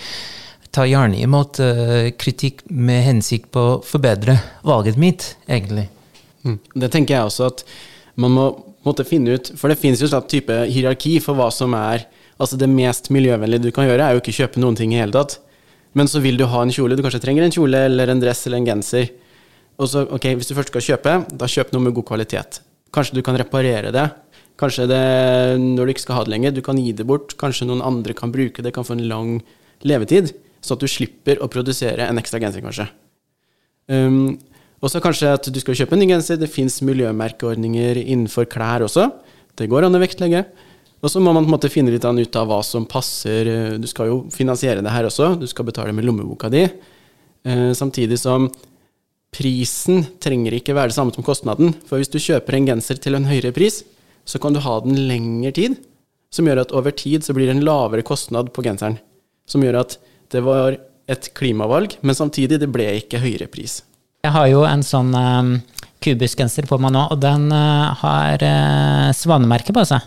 tar 0.74 0.90
gjerne 0.90 1.18
imot 1.18 1.62
uh, 1.62 2.10
kritikk 2.18 2.64
med 2.70 3.04
hensikt 3.06 3.50
på 3.54 3.66
å 3.72 3.78
forbedre 3.86 4.38
valget 4.66 5.00
mitt, 5.00 5.34
egentlig. 5.50 5.88
Mm. 6.44 6.58
Det 6.84 6.90
tenker 6.92 7.16
jeg 7.16 7.30
også 7.30 7.50
at 7.50 7.64
man 8.20 8.32
må 8.36 8.50
måtte 8.86 9.04
finne 9.04 9.34
ut 9.36 9.50
For 9.60 9.68
det 9.68 9.76
finnes 9.76 10.00
jo 10.00 10.08
en 10.08 10.24
type 10.24 10.54
hierarki 10.72 11.18
for 11.20 11.36
hva 11.36 11.50
som 11.52 11.74
er 11.76 12.06
Altså 12.40 12.56
det 12.56 12.70
mest 12.72 13.10
miljøvennlige 13.12 13.66
du 13.66 13.74
kan 13.76 13.84
gjøre, 13.84 14.00
er 14.00 14.16
jo 14.16 14.22
ikke 14.22 14.32
kjøpe 14.32 14.62
noen 14.62 14.78
ting 14.78 14.94
i 14.94 14.96
hele 14.96 15.12
tatt. 15.12 15.34
Men 15.92 16.08
så 16.08 16.22
vil 16.24 16.38
du 16.40 16.46
ha 16.48 16.62
en 16.64 16.70
kjole. 16.72 16.96
Du 16.96 17.02
kanskje 17.04 17.20
trenger 17.20 17.44
en 17.44 17.52
kjole 17.52 17.82
eller 17.84 18.08
en 18.08 18.22
dress 18.22 18.46
eller 18.48 18.62
en 18.62 18.68
genser. 18.70 19.10
Og 19.80 19.88
så, 19.88 20.04
ok, 20.04 20.34
Hvis 20.36 20.50
du 20.50 20.56
først 20.56 20.72
skal 20.72 20.84
kjøpe, 20.84 21.14
da 21.32 21.48
kjøp 21.48 21.72
noe 21.72 21.86
med 21.86 21.94
god 21.96 22.06
kvalitet. 22.12 22.60
Kanskje 22.92 23.16
du 23.16 23.22
kan 23.24 23.38
reparere 23.38 23.92
det. 23.94 24.06
Kanskje 24.60 24.84
det, 24.90 25.04
når 25.62 25.86
du 25.86 25.92
ikke 25.94 26.04
skal 26.04 26.18
ha 26.18 26.24
det 26.26 26.34
lenger, 26.34 26.52
du 26.52 26.60
kan 26.64 26.76
gi 26.76 26.92
det 26.92 27.06
bort. 27.08 27.32
Kanskje 27.40 27.68
noen 27.70 27.80
andre 27.80 28.12
kan 28.16 28.32
bruke 28.34 28.60
det, 28.60 28.74
kan 28.76 28.84
få 28.84 28.98
en 28.98 29.06
lang 29.08 29.38
levetid. 29.88 30.34
Så 30.60 30.76
at 30.76 30.84
du 30.84 30.90
slipper 30.90 31.40
å 31.40 31.48
produsere 31.48 32.04
en 32.04 32.20
ekstra 32.20 32.42
genser, 32.42 32.60
kanskje. 32.64 32.90
Um, 33.88 34.36
og 34.80 34.92
så 34.92 35.00
kanskje 35.02 35.32
at 35.32 35.48
du 35.48 35.58
skal 35.62 35.78
kjøpe 35.78 35.96
en 35.96 36.02
ny 36.04 36.10
genser. 36.12 36.36
Det 36.40 36.50
fins 36.52 36.80
miljømerkeordninger 36.84 38.02
innenfor 38.02 38.50
klær 38.52 38.84
også. 38.84 39.08
Det 39.56 39.68
går 39.70 39.88
an 39.88 39.96
å 39.96 40.02
vektlegge. 40.02 40.44
Og 41.00 41.08
så 41.08 41.22
må 41.24 41.32
man 41.32 41.46
på 41.46 41.48
en 41.48 41.56
måte 41.56 41.72
finne 41.72 41.92
litt 41.92 42.04
ut 42.04 42.36
av 42.36 42.48
hva 42.50 42.60
som 42.66 42.84
passer. 42.84 43.48
Du 43.80 43.88
skal 43.88 44.12
jo 44.12 44.18
finansiere 44.32 44.84
det 44.84 44.92
her 44.92 45.08
også. 45.08 45.32
Du 45.40 45.46
skal 45.48 45.68
betale 45.68 45.96
med 45.96 46.04
lommeboka 46.04 46.52
di. 46.52 46.66
Uh, 47.48 47.72
samtidig 47.72 48.20
som 48.20 48.50
prisen 49.34 50.04
trenger 50.22 50.56
ikke 50.56 50.74
være 50.76 50.90
det 50.90 50.96
samme 50.96 51.14
som 51.14 51.26
kostnaden. 51.26 51.74
For 51.86 52.00
hvis 52.00 52.10
du 52.12 52.18
kjøper 52.22 52.58
en 52.58 52.68
genser 52.72 53.00
til 53.02 53.16
en 53.18 53.28
høyere 53.30 53.54
pris, 53.56 53.82
så 54.26 54.40
kan 54.42 54.54
du 54.54 54.62
ha 54.64 54.78
den 54.84 54.98
lengre 55.10 55.52
tid. 55.56 55.78
Som 56.30 56.46
gjør 56.46 56.62
at 56.62 56.74
over 56.76 56.94
tid 56.94 57.26
så 57.26 57.34
blir 57.34 57.48
det 57.48 57.56
en 57.58 57.66
lavere 57.66 58.06
kostnad 58.06 58.52
på 58.54 58.62
genseren. 58.66 59.00
Som 59.50 59.64
gjør 59.66 59.82
at 59.82 59.96
det 60.30 60.44
var 60.46 60.78
et 61.10 61.30
klimavalg, 61.34 61.96
men 62.06 62.14
samtidig 62.14 62.60
det 62.62 62.70
ble 62.70 62.86
ikke 63.00 63.22
høyere 63.22 63.50
pris. 63.50 63.80
Jeg 64.22 64.34
har 64.34 64.46
jo 64.50 64.62
en 64.68 64.82
sånn 64.84 65.10
um, 65.16 65.54
kubusgenser 66.04 66.68
på 66.70 66.78
meg 66.82 66.94
nå, 66.94 67.06
og 67.10 67.18
den 67.22 67.48
uh, 67.50 67.90
har 68.02 68.44
uh, 68.44 69.08
svanemerke 69.16 69.74
på 69.74 69.84
seg. 69.88 70.04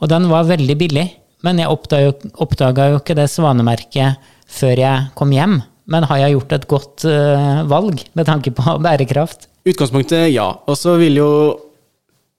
Og 0.00 0.08
den 0.08 0.30
var 0.30 0.48
veldig 0.48 0.76
billig, 0.80 1.06
men 1.44 1.60
jeg 1.60 1.68
oppdaga 1.68 2.90
jo 2.92 3.00
ikke 3.00 3.16
det 3.18 3.28
svanemerket 3.32 4.30
før 4.50 4.80
jeg 4.80 5.10
kom 5.18 5.34
hjem. 5.34 5.60
Men 5.90 6.06
har 6.06 6.22
jeg 6.22 6.36
gjort 6.36 6.54
et 6.54 6.68
godt 6.70 7.06
uh, 7.08 7.62
valg 7.70 8.04
med 8.18 8.28
tanke 8.28 8.52
på 8.54 8.76
bærekraft? 8.86 9.48
Utgangspunktet 9.68 10.30
ja. 10.32 10.46
Og 10.70 10.78
så 10.78 10.96
vil 11.00 11.20
jo 11.20 11.30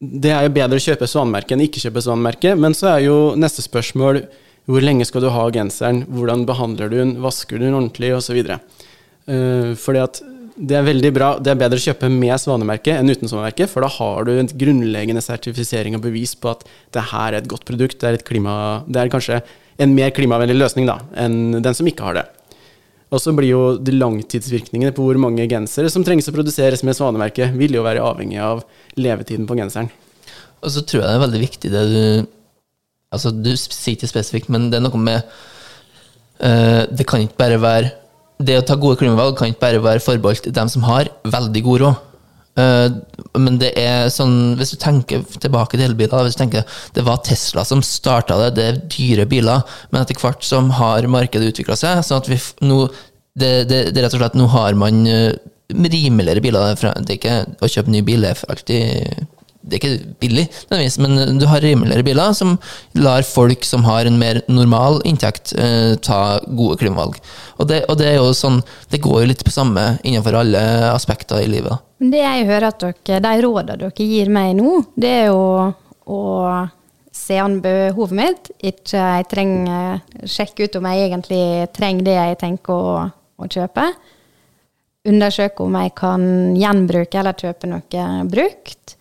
Det 0.01 0.31
er 0.33 0.47
jo 0.47 0.55
bedre 0.55 0.79
å 0.79 0.81
kjøpe 0.81 1.09
svanemerke 1.09 1.53
enn 1.53 1.61
ikke 1.67 1.83
kjøpe 1.83 2.01
svanemerke, 2.01 2.55
men 2.57 2.73
så 2.73 2.95
er 2.95 3.03
jo 3.05 3.17
neste 3.37 3.61
spørsmål 3.61 4.23
hvor 4.69 4.81
lenge 4.81 5.05
skal 5.05 5.21
du 5.21 5.29
ha 5.33 5.43
genseren, 5.53 6.03
hvordan 6.09 6.45
behandler 6.49 6.89
du 6.89 6.95
den, 6.97 7.15
vasker 7.21 7.59
du 7.59 7.67
den 7.67 7.77
ordentlig, 7.77 8.09
osv. 8.17 8.39
Uh, 8.41 9.77
fordi 9.77 10.01
at 10.01 10.21
det 10.57 10.77
er 10.77 10.85
veldig 10.85 11.11
bra, 11.13 11.29
det 11.41 11.53
er 11.53 11.59
bedre 11.59 11.79
å 11.79 11.83
kjøpe 11.85 12.09
med 12.11 12.33
svanemerke 12.41 12.93
enn 12.97 13.09
uten 13.09 13.29
svanemerke, 13.29 13.67
for 13.69 13.85
da 13.85 13.89
har 13.93 14.27
du 14.27 14.33
en 14.35 14.49
grunnleggende 14.63 15.23
sertifisering 15.23 15.97
og 15.97 16.03
bevis 16.05 16.33
på 16.37 16.51
at 16.51 16.65
det 16.95 17.07
her 17.13 17.31
er 17.31 17.39
et 17.39 17.49
godt 17.49 17.65
produkt, 17.69 17.99
det 18.01 18.09
er, 18.09 18.25
klima, 18.25 18.53
det 18.89 19.01
er 19.01 19.13
kanskje 19.13 19.41
en 19.81 19.95
mer 19.97 20.11
klimavennlig 20.13 20.59
løsning 20.59 20.89
da, 20.89 20.99
enn 21.17 21.61
den 21.63 21.77
som 21.77 21.89
ikke 21.89 22.09
har 22.09 22.19
det. 22.19 22.27
Og 23.11 23.19
så 23.19 23.33
blir 23.35 23.51
jo 23.51 23.63
de 23.75 23.93
langtidsvirkningene 23.97 24.93
på 24.95 25.03
hvor 25.03 25.19
mange 25.19 25.47
gensere 25.51 25.91
som 25.91 26.03
trengs 26.07 26.29
å 26.31 26.35
produseres 26.35 26.83
med 26.87 26.95
svanemerket, 26.95 27.51
vil 27.59 27.75
jo 27.75 27.83
være 27.83 28.03
avhengig 28.03 28.39
av 28.39 28.63
levetiden 28.95 29.47
på 29.49 29.57
genseren. 29.59 29.91
Og 30.61 30.71
så 30.71 30.83
tror 30.85 31.01
jeg 31.01 31.09
det 31.09 31.17
er 31.17 31.25
veldig 31.25 31.41
viktig 31.47 31.73
det 31.73 31.87
du 31.91 32.05
Altså, 33.11 33.27
du 33.35 33.49
sier 33.59 33.97
ikke 33.97 34.07
spesifikt, 34.07 34.47
men 34.47 34.69
det 34.71 34.77
er 34.77 34.85
noe 34.85 34.99
med 35.03 35.25
uh, 36.39 36.87
Det 36.87 37.03
kan 37.03 37.19
ikke 37.19 37.41
bare 37.41 37.57
være 37.59 37.89
det 38.41 38.55
å 38.57 38.63
ta 38.65 38.77
gode 38.79 38.97
klimavalg 38.97 39.35
kan 39.37 39.51
ikke 39.51 39.61
bare 39.61 39.81
være 39.83 40.01
forbeholdt 40.01 40.47
dem 40.55 40.69
som 40.71 40.85
har 40.87 41.11
veldig 41.27 41.61
god 41.67 41.83
råd. 41.83 41.99
Eh, 42.59 42.87
men 43.39 43.59
det 43.61 43.71
er 43.79 44.09
sånn, 44.11 44.57
hvis 44.59 44.73
du 44.73 44.79
tenker 44.81 45.23
tilbake 45.37 45.77
til 45.77 45.85
elbiler, 45.87 46.25
hvis 46.25 46.35
du 46.35 46.41
tenker 46.43 46.65
det 46.95 47.05
var 47.07 47.21
Tesla 47.25 47.63
som 47.67 47.83
starta 47.85 48.39
det, 48.41 48.49
det 48.57 48.65
er 48.67 48.81
dyre 48.91 49.27
biler, 49.31 49.63
men 49.91 50.01
etter 50.01 50.19
hvert 50.19 50.43
som 50.45 50.71
har 50.81 51.07
markedet 51.11 51.53
utvikla 51.53 51.77
seg, 51.79 52.03
sånn 52.05 52.23
at 52.23 52.31
vi 52.31 52.39
nå 52.67 52.83
det, 53.39 53.51
det, 53.69 53.77
det 53.95 54.01
er 54.01 54.07
rett 54.09 54.15
og 54.17 54.19
slett, 54.19 54.35
nå 54.35 54.49
har 54.51 54.75
man 54.75 55.05
eh, 55.07 55.31
rimeligere 55.71 56.43
biler. 56.43 56.73
Det 56.75 57.13
er 57.13 57.15
ikke 57.15 57.37
å 57.63 57.69
kjøpe 57.71 57.93
ny 57.93 58.01
bil, 58.03 58.25
er 58.27 58.41
alltid 58.51 59.29
det 59.61 59.77
er 59.77 59.81
ikke 59.81 60.15
billig, 60.23 60.45
men 61.01 61.37
du 61.37 61.45
har 61.49 61.61
rimeligere 61.61 62.05
biler 62.05 62.33
som 62.37 62.55
lar 62.97 63.25
folk 63.27 63.65
som 63.67 63.85
har 63.85 64.09
en 64.09 64.17
mer 64.17 64.41
normal 64.49 64.99
inntekt, 65.05 65.53
eh, 65.53 65.93
ta 66.01 66.39
gode 66.47 66.79
klimavalg. 66.81 67.19
Og 67.61 67.69
det, 67.69 67.83
og 67.89 67.99
det 68.01 68.15
sånn, 68.37 68.61
det 68.89 69.01
går 69.03 69.21
jo 69.21 69.29
litt 69.29 69.45
på 69.45 69.53
samme 69.53 69.99
innenfor 70.01 70.39
alle 70.41 70.63
aspekter 70.89 71.43
i 71.43 71.49
livet. 71.51 71.77
Det 72.01 72.23
jeg 72.23 72.47
hører 72.49 72.71
at 72.71 72.81
dere, 72.81 73.21
de 73.21 73.45
rådene 73.45 73.77
dere 73.83 74.07
gir 74.09 74.31
meg 74.33 74.55
nå, 74.57 74.79
det 74.97 75.11
er 75.19 75.27
jo 75.29 75.41
å 76.09 76.21
se 77.13 77.37
an 77.37 77.59
behovet 77.61 78.17
mitt. 78.17 78.49
Ikke 78.65 78.97
jeg 78.97 79.27
trenger 79.29 80.25
sjekke 80.25 80.65
ut 80.65 80.79
om 80.79 80.89
jeg 80.89 81.05
egentlig 81.09 81.43
trenger 81.75 82.07
det 82.07 82.17
jeg 82.17 82.39
tenker 82.41 82.73
å, 82.73 83.05
å 83.37 83.51
kjøpe. 83.51 83.85
Undersøke 85.11 85.65
om 85.65 85.77
jeg 85.81 85.93
kan 85.97 86.25
gjenbruke 86.57 87.21
eller 87.21 87.37
kjøpe 87.37 87.69
noe 87.69 88.09
brukt. 88.29 88.97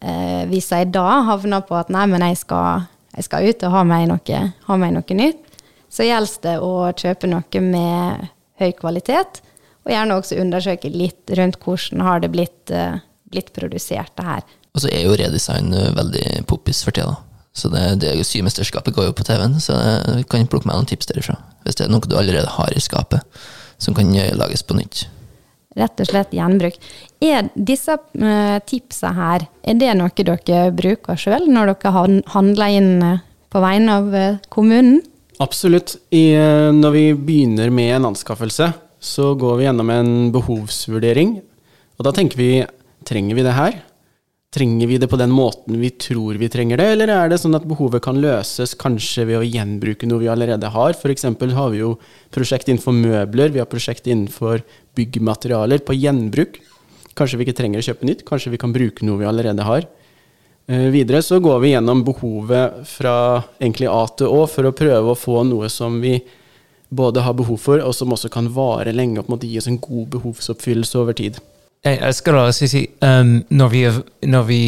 Eh, 0.00 0.42
hvis 0.48 0.70
jeg 0.72 0.90
da 0.94 1.20
havner 1.28 1.64
på 1.66 1.76
at 1.76 1.92
nei, 1.92 2.06
men 2.08 2.24
jeg 2.24 2.40
skal, 2.40 2.86
jeg 3.16 3.26
skal 3.26 3.46
ut 3.50 3.64
og 3.68 3.74
ha 3.74 3.84
meg, 3.84 4.08
noe, 4.08 4.42
ha 4.66 4.80
meg 4.80 4.94
noe 4.96 5.16
nytt, 5.18 5.60
så 5.90 6.06
gjelder 6.06 6.44
det 6.46 6.56
å 6.64 6.72
kjøpe 6.96 7.28
noe 7.30 7.64
med 7.64 8.28
høy 8.62 8.70
kvalitet. 8.78 9.42
Og 9.84 9.92
gjerne 9.94 10.16
også 10.20 10.38
undersøke 10.40 10.92
litt 10.92 11.32
rundt 11.36 11.58
hvordan 11.64 12.04
har 12.04 12.22
det 12.22 12.32
blitt, 12.32 12.72
eh, 12.72 13.00
blitt 13.32 13.52
produsert, 13.56 14.12
det 14.16 14.26
her. 14.26 14.46
Og 14.74 14.84
så 14.84 14.92
er 14.92 15.04
jo 15.04 15.16
redesign 15.18 15.72
eh, 15.74 15.92
veldig 15.96 16.44
poppis 16.48 16.84
for 16.86 16.96
tida. 16.96 17.16
Så 17.56 17.68
det, 17.72 17.84
det 18.04 18.12
Symesterskapet 18.24 18.94
går 18.94 19.08
jo 19.08 19.16
på 19.18 19.26
TV-en, 19.26 19.56
så 19.60 19.74
jeg 19.74 20.28
kan 20.30 20.46
plukke 20.46 20.68
meg 20.70 20.78
noen 20.78 20.88
tips 20.88 21.10
derifra. 21.10 21.34
Hvis 21.64 21.80
det 21.80 21.88
er 21.88 21.90
noe 21.92 22.06
du 22.06 22.14
allerede 22.16 22.52
har 22.54 22.70
i 22.72 22.82
skapet, 22.82 23.24
som 23.82 23.96
kan 23.96 24.12
eh, 24.14 24.32
lages 24.36 24.62
på 24.62 24.78
nytt. 24.78 25.08
Rett 25.80 26.02
og 26.02 26.10
slett 26.10 26.34
gjenbruk. 26.36 26.76
Er 27.24 27.48
disse 27.54 27.96
uh, 27.96 28.58
tipsa 28.68 29.14
her, 29.16 29.46
er 29.64 29.80
det 29.80 29.94
noe 29.96 30.12
dere 30.16 30.68
bruker 30.76 31.18
sjøl 31.18 31.48
når 31.50 31.74
dere 31.74 32.04
handler 32.34 32.76
inn 32.76 32.92
eh, 33.04 33.22
på 33.50 33.62
vegne 33.62 33.96
av 34.00 34.14
eh, 34.14 34.38
kommunen? 34.52 35.00
Absolutt. 35.40 35.96
I, 36.12 36.32
eh, 36.36 36.68
når 36.76 36.94
vi 36.94 37.04
begynner 37.16 37.72
med 37.72 37.94
en 37.96 38.10
anskaffelse, 38.12 38.72
så 39.00 39.32
går 39.40 39.56
vi 39.56 39.66
gjennom 39.66 39.92
en 39.94 40.12
behovsvurdering. 40.34 41.38
Og 41.96 42.06
da 42.06 42.12
tenker 42.16 42.40
vi 42.40 42.50
trenger 43.08 43.38
vi 43.38 43.46
det 43.46 43.56
her? 43.56 43.78
Trenger 44.50 44.88
vi 44.90 44.96
det 44.98 45.06
på 45.06 45.18
den 45.18 45.30
måten 45.30 45.76
vi 45.78 45.92
tror 45.94 46.34
vi 46.34 46.48
trenger 46.50 46.80
det, 46.80 46.88
eller 46.96 47.10
er 47.14 47.28
det 47.30 47.36
sånn 47.38 47.54
at 47.54 47.68
behovet 47.70 48.02
kan 48.02 48.16
løses 48.18 48.72
kanskje 48.74 49.28
ved 49.28 49.38
å 49.38 49.46
gjenbruke 49.46 50.08
noe 50.10 50.24
vi 50.24 50.30
allerede 50.32 50.72
har? 50.74 50.96
F.eks. 50.96 51.28
har 51.54 51.68
vi 51.70 51.78
jo 51.84 51.92
prosjekt 52.34 52.66
innenfor 52.66 52.96
møbler, 52.96 53.52
vi 53.54 53.62
har 53.62 53.68
prosjekt 53.70 54.08
innenfor 54.10 54.64
byggmaterialer 54.98 55.84
på 55.86 55.94
gjenbruk. 55.94 56.58
Kanskje 57.14 57.38
vi 57.38 57.46
ikke 57.46 57.60
trenger 57.60 57.78
å 57.78 57.86
kjøpe 57.86 58.08
nytt, 58.08 58.24
kanskje 58.26 58.50
vi 58.50 58.58
kan 58.58 58.74
bruke 58.74 59.06
noe 59.06 59.22
vi 59.22 59.28
allerede 59.30 59.68
har. 59.68 59.86
Eh, 60.66 60.88
Videre 60.90 61.22
så 61.22 61.38
går 61.38 61.62
vi 61.62 61.72
gjennom 61.76 62.02
behovet 62.10 62.82
fra 62.90 63.14
egentlig 63.60 63.86
A 63.86 64.02
til 64.18 64.34
Å 64.34 64.42
for 64.50 64.66
å 64.66 64.74
prøve 64.74 65.14
å 65.14 65.18
få 65.18 65.44
noe 65.46 65.70
som 65.70 66.02
vi 66.02 66.16
både 66.90 67.22
har 67.22 67.38
behov 67.38 67.62
for, 67.62 67.78
og 67.86 67.94
som 67.94 68.10
også 68.10 68.30
kan 68.34 68.50
vare 68.50 68.90
lenge 68.90 69.20
og 69.20 69.28
på 69.28 69.30
en 69.30 69.38
måte 69.38 69.46
gi 69.46 69.62
oss 69.62 69.70
en 69.70 69.78
god 69.78 70.10
behovsoppfyllelse 70.18 70.98
over 70.98 71.14
tid. 71.14 71.38
Jeg, 71.80 71.96
jeg 71.96 72.14
skal 72.18 72.36
da 72.36 72.48
si, 72.52 72.82
um, 73.00 73.38
når, 73.56 73.68
vi, 73.72 73.80
når 74.28 74.42
vi 74.44 74.62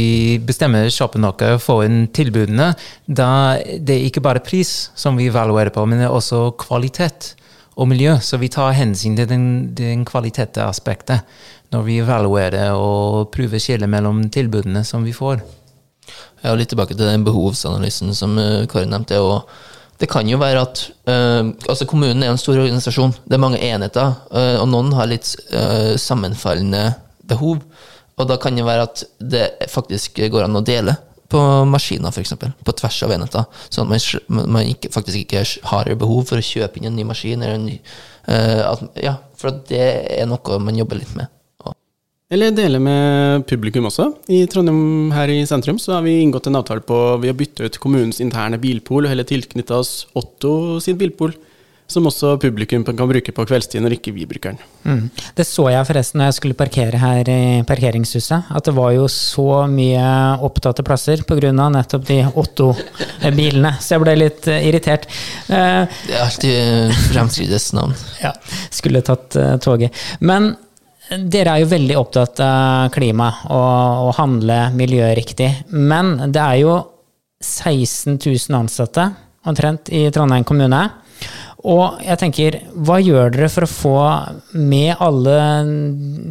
bestemmer 0.48 0.88
shoppen 0.88 1.20
noe 1.20 1.50
inn 1.84 2.06
tilbudene, 2.08 2.70
da 3.04 3.58
det 3.60 3.98
er 3.98 4.06
ikke 4.06 4.22
bare 4.24 4.40
pris 4.40 4.88
som 4.96 5.20
vi 5.20 5.26
evaluerer 5.28 5.74
på, 5.74 5.84
men 5.84 6.00
det 6.00 6.06
er 6.06 6.14
også 6.14 6.54
kvalitet 6.62 7.34
og 7.76 7.90
miljø. 7.90 8.14
Så 8.16 8.40
vi 8.40 8.48
tar 8.52 8.72
hensyn 8.78 9.18
til 9.18 9.28
den, 9.28 9.44
den 9.76 10.06
kvalitetsaspektet 10.08 11.28
når 11.72 11.84
vi 11.84 11.98
evaluerer 12.00 12.72
og 12.80 13.28
prøver 13.32 13.60
skillet 13.60 13.92
mellom 13.92 14.24
tilbudene 14.32 14.80
som 14.84 15.04
vi 15.04 15.12
får. 15.12 15.44
Ja, 16.40 16.54
og 16.54 16.62
litt 16.62 16.72
tilbake 16.72 16.96
til 16.96 17.04
den 17.04 17.28
behovsanalysen 17.28 18.16
som 18.16 18.40
uh, 18.40 18.64
Kåre 18.72 18.88
nevnte. 18.88 19.20
Og 19.20 19.44
det 20.00 20.08
kan 20.10 20.26
jo 20.26 20.40
være 20.40 20.64
at 20.64 20.80
øh, 21.06 21.52
altså 21.68 21.86
Kommunen 21.86 22.24
er 22.24 22.32
en 22.32 22.40
stor 22.40 22.58
organisasjon. 22.58 23.12
Det 23.24 23.36
er 23.36 23.38
mange 23.38 23.60
enheter, 23.62 24.16
Øh, 24.32 24.60
og 24.60 24.66
noen 24.68 24.92
har 24.96 25.06
litt 25.06 25.36
øh, 25.52 25.94
sammenfallende 25.98 26.94
behov. 27.28 27.62
Og 28.20 28.28
da 28.28 28.36
kan 28.40 28.56
det 28.56 28.66
være 28.66 28.86
at 28.88 29.04
det 29.18 29.46
faktisk 29.72 30.20
går 30.32 30.46
an 30.46 30.60
å 30.60 30.64
dele 30.66 30.96
på 31.32 31.40
maskiner, 31.64 32.12
f.eks. 32.12 32.34
På 32.36 32.74
tvers 32.76 32.98
av 33.06 33.14
enheter. 33.14 33.46
Sånn 33.72 33.88
at 33.88 34.08
man, 34.28 34.48
man 34.58 34.68
ikke, 34.68 34.92
faktisk 34.92 35.24
ikke 35.24 35.44
har 35.70 35.92
behov 35.98 36.26
for 36.28 36.40
å 36.40 36.44
kjøpe 36.44 36.80
inn 36.80 36.90
en 36.90 36.98
ny 36.98 37.06
maskin. 37.08 37.44
En 37.46 37.68
ny, 37.70 37.78
at, 38.28 38.82
ja, 39.00 39.16
for 39.40 39.62
det 39.70 39.86
er 40.18 40.28
noe 40.28 40.58
man 40.62 40.76
jobber 40.78 41.00
litt 41.00 41.14
med. 41.18 41.32
Eller 42.32 42.54
dele 42.56 42.78
med 42.80 43.42
publikum 43.44 43.90
også. 43.90 44.06
I 44.32 44.46
Trondheim 44.48 45.10
her 45.12 45.28
i 45.28 45.42
sentrum 45.48 45.76
så 45.80 45.98
har 45.98 46.04
vi 46.06 46.14
inngått 46.22 46.46
en 46.48 46.56
avtale 46.62 46.80
på 46.88 46.96
ved 47.20 47.34
å 47.34 47.36
bytte 47.36 47.68
ut 47.68 47.76
kommunens 47.80 48.22
interne 48.24 48.60
bilpool 48.60 49.04
og 49.04 49.12
heller 49.12 49.28
tilknytta 49.28 49.76
oss 49.82 50.06
Otto 50.16 50.80
sin 50.80 50.96
bilpool, 51.00 51.34
som 51.92 52.06
også 52.08 52.34
publikum 52.42 52.84
kan 52.86 52.96
bruke 53.08 53.34
på 53.34 53.44
kveldstid 53.48 53.84
når 53.84 53.96
ikke 53.98 54.14
vi 54.16 54.26
bruker 54.28 54.54
den. 54.54 54.72
Mm. 54.82 55.04
Det 55.36 55.46
så 55.46 55.68
jeg 55.72 55.86
forresten 55.88 56.20
når 56.20 56.30
jeg 56.30 56.38
skulle 56.38 56.58
parkere 56.58 57.00
her 57.02 57.30
i 57.30 57.42
parkeringshuset, 57.68 58.50
at 58.50 58.68
det 58.68 58.74
var 58.76 58.94
jo 58.96 59.06
så 59.12 59.64
mye 59.70 60.06
opptatte 60.42 60.84
plasser 60.86 61.24
pga. 61.28 61.52
nettopp 61.52 62.08
de 62.08 62.18
Otto-bilene, 62.42 63.76
så 63.80 63.96
jeg 63.96 64.04
ble 64.04 64.16
litt 64.18 64.48
eh, 64.50 64.66
irritert. 64.68 65.08
Uh, 65.48 65.84
det 66.06 66.16
er 66.16 66.24
alltid 66.24 66.98
fremtidens 67.12 67.72
navn. 67.76 67.96
ja, 68.24 68.32
skulle 68.70 69.04
tatt 69.06 69.38
uh, 69.38 69.56
toget. 69.62 69.96
Men 70.20 70.54
dere 71.12 71.56
er 71.56 71.62
jo 71.62 71.72
veldig 71.72 71.98
opptatt 71.98 72.40
av 72.44 72.88
klima 72.94 73.28
og 73.52 74.08
å 74.08 74.14
handle 74.16 74.64
miljøriktig. 74.76 75.50
Men 75.76 76.14
det 76.32 76.40
er 76.40 76.62
jo 76.62 76.78
16 77.42 78.16
000 78.22 78.56
ansatte 78.56 79.10
omtrent 79.48 79.90
i 79.90 80.06
Trondheim 80.14 80.46
kommune. 80.46 80.82
Og 81.62 82.00
jeg 82.02 82.18
tenker, 82.18 82.58
hva 82.74 82.98
gjør 82.98 83.30
dere 83.34 83.48
for 83.52 83.66
å 83.66 83.70
få 83.70 83.98
med 84.58 84.98
alle 85.02 85.36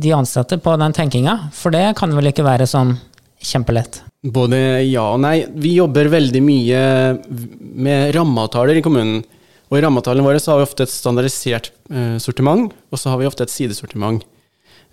de 0.04 0.12
ansatte 0.16 0.60
på 0.60 0.74
den 0.82 0.96
tenkinga? 0.96 1.38
For 1.56 1.72
det 1.72 1.94
kan 2.00 2.12
vel 2.18 2.32
ikke 2.32 2.46
være 2.48 2.68
sånn 2.68 2.98
kjempelett? 3.42 4.02
Både 4.22 4.58
ja 4.86 5.08
og 5.14 5.22
nei. 5.24 5.38
Vi 5.56 5.78
jobber 5.78 6.12
veldig 6.12 6.42
mye 6.46 6.82
med 7.88 8.12
rammeavtaler 8.18 8.78
i 8.78 8.84
kommunen. 8.86 9.24
Og 9.72 9.80
i 9.80 9.86
rammeavtalene 9.86 10.26
våre 10.26 10.42
så 10.44 10.52
har 10.52 10.60
vi 10.60 10.68
ofte 10.68 10.84
et 10.84 10.92
standardisert 10.92 11.72
eh, 11.88 12.18
sortiment, 12.20 12.74
og 12.92 13.00
så 13.00 13.14
har 13.14 13.22
vi 13.22 13.30
ofte 13.30 13.48
et 13.48 13.54
sidesortiment. 13.54 14.26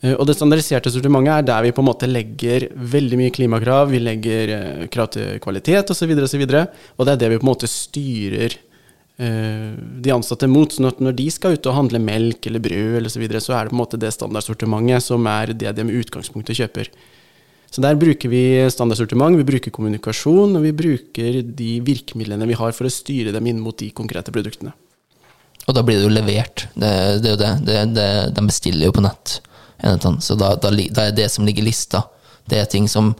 Eh, 0.04 0.14
og 0.14 0.22
det 0.28 0.36
standardiserte 0.38 0.92
sortimentet 0.94 1.32
er 1.34 1.48
der 1.48 1.66
vi 1.66 1.72
på 1.74 1.82
en 1.82 1.88
måte 1.88 2.06
legger 2.06 2.68
veldig 2.78 3.18
mye 3.18 3.34
klimakrav, 3.34 3.90
vi 3.90 3.98
legger 4.04 4.54
eh, 4.54 4.86
krav 4.94 5.10
til 5.16 5.42
kvalitet 5.42 5.90
osv., 5.90 6.14
og, 6.14 6.28
så 6.30 6.38
videre, 6.38 6.68
og 6.94 7.08
det 7.08 7.16
er 7.16 7.24
det 7.24 7.32
vi 7.34 7.40
på 7.40 7.48
en 7.48 7.50
måte 7.50 7.70
styrer 7.70 8.54
de 9.18 10.12
ansatte 10.14 10.46
mot. 10.46 10.70
sånn 10.70 10.86
at 10.86 11.00
når 11.02 11.16
de 11.18 11.24
skal 11.34 11.56
ut 11.56 11.66
og 11.66 11.74
handle 11.74 11.98
melk 11.98 12.46
eller 12.46 12.62
brød, 12.62 12.98
eller 13.00 13.10
så, 13.10 13.18
videre, 13.18 13.40
så 13.42 13.56
er 13.56 13.66
det 13.66 13.72
på 13.72 13.74
en 13.74 13.82
måte 13.82 13.98
det 13.98 14.12
standardsortimentet 14.14 15.02
som 15.02 15.26
er 15.26 15.50
det 15.58 15.72
de 15.74 15.86
med 15.88 15.98
utgangspunktet 15.98 16.60
kjøper. 16.60 16.90
Så 17.68 17.82
der 17.84 17.98
bruker 18.00 18.30
vi 18.32 18.42
standardsortiment, 18.72 19.36
vi 19.36 19.48
bruker 19.48 19.74
kommunikasjon, 19.74 20.54
og 20.56 20.62
vi 20.64 20.72
bruker 20.72 21.42
de 21.42 21.72
virkemidlene 21.84 22.46
vi 22.48 22.56
har 22.56 22.72
for 22.76 22.88
å 22.88 22.92
styre 22.92 23.34
dem 23.34 23.50
inn 23.50 23.58
mot 23.60 23.76
de 23.76 23.90
konkrete 23.90 24.32
produktene. 24.32 24.72
Og 25.68 25.74
da 25.76 25.82
blir 25.84 25.98
det 25.98 26.06
jo 26.06 26.14
levert. 26.14 26.64
Det, 26.72 26.92
det 27.20 27.28
er 27.28 27.34
jo 27.34 27.40
det. 27.42 27.50
det, 27.66 27.80
det 27.98 28.08
de 28.38 28.46
bestiller 28.46 28.88
jo 28.88 28.94
på 28.96 29.04
nett. 29.04 29.40
Så 30.24 30.38
da, 30.38 30.54
da, 30.56 30.72
da 30.72 31.10
er 31.10 31.18
det 31.18 31.28
som 31.30 31.44
ligger 31.46 31.66
i 31.66 31.68
lista, 31.68 32.06
det 32.48 32.62
er 32.62 32.70
ting 32.70 32.88
som 32.88 33.12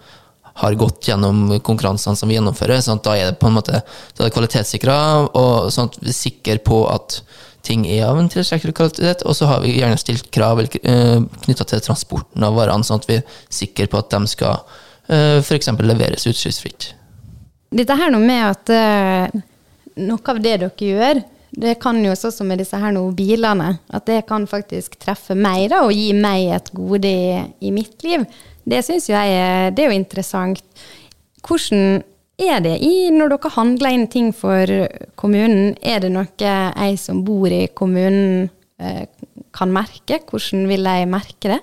har 0.59 0.75
gått 0.79 1.09
gjennom 1.09 1.59
konkurransene 1.65 2.19
som 2.19 2.31
vi 2.31 2.37
gjennomfører. 2.39 2.81
sånn 2.83 2.99
at 2.99 3.05
Da 3.05 3.17
er 3.17 3.31
det 3.31 3.39
på 3.39 3.47
en 3.47 3.57
måte 3.59 3.83
da 4.19 4.31
kvalitetssikra, 4.31 4.97
og 5.35 5.71
sånn 5.73 5.91
at 5.91 5.99
vi 6.01 6.11
er 6.11 6.19
sikre 6.19 6.59
på 6.59 6.83
at 6.91 7.21
ting 7.63 7.87
er 7.87 8.07
av 8.09 8.19
en 8.19 8.31
tilstrekkelig 8.33 8.75
kvalitet. 8.75 9.25
Og 9.27 9.37
så 9.37 9.49
har 9.51 9.63
vi 9.63 9.79
gjerne 9.79 9.99
stilt 10.01 10.31
krav 10.35 10.63
uh, 10.63 11.19
knytta 11.45 11.65
til 11.69 11.83
transporten 11.85 12.45
av 12.45 12.59
varene, 12.59 12.87
sånn 12.87 13.03
at 13.03 13.09
vi 13.09 13.19
er 13.21 13.41
sikre 13.51 13.89
på 13.91 14.01
at 14.01 14.11
de 14.15 14.31
skal 14.31 14.63
uh, 14.63 15.39
f.eks. 15.43 15.73
leveres 15.79 16.27
utslippsfritt. 16.31 16.93
Dette 17.71 17.99
her 18.01 18.11
nå 18.11 18.21
med 18.23 18.47
at 18.47 18.71
eh, 18.73 19.41
noe 20.01 20.33
av 20.33 20.39
det 20.41 20.55
dere 20.63 20.71
gjør, 20.73 21.19
det 21.59 21.75
kan 21.83 21.99
jo 22.01 22.15
sånn 22.17 22.33
som 22.33 22.49
med 22.49 22.63
disse 22.63 22.79
her 22.81 22.95
nå 22.97 23.03
bilene, 23.17 23.75
at 23.93 24.07
det 24.09 24.23
kan 24.29 24.47
faktisk 24.49 24.97
treffe 25.01 25.37
meg 25.37 25.69
da, 25.73 25.83
og 25.85 25.93
gi 25.93 26.15
meg 26.17 26.55
et 26.57 26.71
gode 26.73 27.11
i, 27.13 27.43
i 27.61 27.73
mitt 27.75 28.05
liv. 28.07 28.25
Det 28.69 28.83
syns 28.85 29.09
jeg 29.09 29.33
er, 29.33 29.71
det 29.73 29.85
er 29.85 29.93
jo 29.93 29.97
interessant. 29.97 30.63
Hvordan 31.47 32.03
er 32.39 32.61
det 32.63 32.77
i, 32.85 33.09
når 33.15 33.33
dere 33.35 33.55
handler 33.57 33.95
inn 33.95 34.07
ting 34.11 34.31
for 34.37 34.69
kommunen? 35.19 35.73
Er 35.83 36.05
det 36.05 36.13
noe 36.15 36.29
jeg 36.37 37.01
som 37.01 37.25
bor 37.27 37.51
i 37.51 37.65
kommunen 37.75 38.47
eh, 38.79 39.05
kan 39.55 39.73
merke? 39.75 40.21
Hvordan 40.29 40.69
vil 40.71 40.87
jeg 40.87 41.11
merke 41.11 41.57
det? 41.57 41.61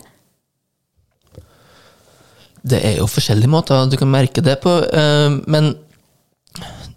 Det 2.65 2.81
er 2.81 2.95
jo 2.97 3.05
forskjellige 3.05 3.51
måter 3.51 3.85
du 3.91 3.97
kan 4.01 4.09
merke 4.09 4.41
det 4.41 4.57
på, 4.63 4.73
eh, 4.89 5.37
men 5.45 5.75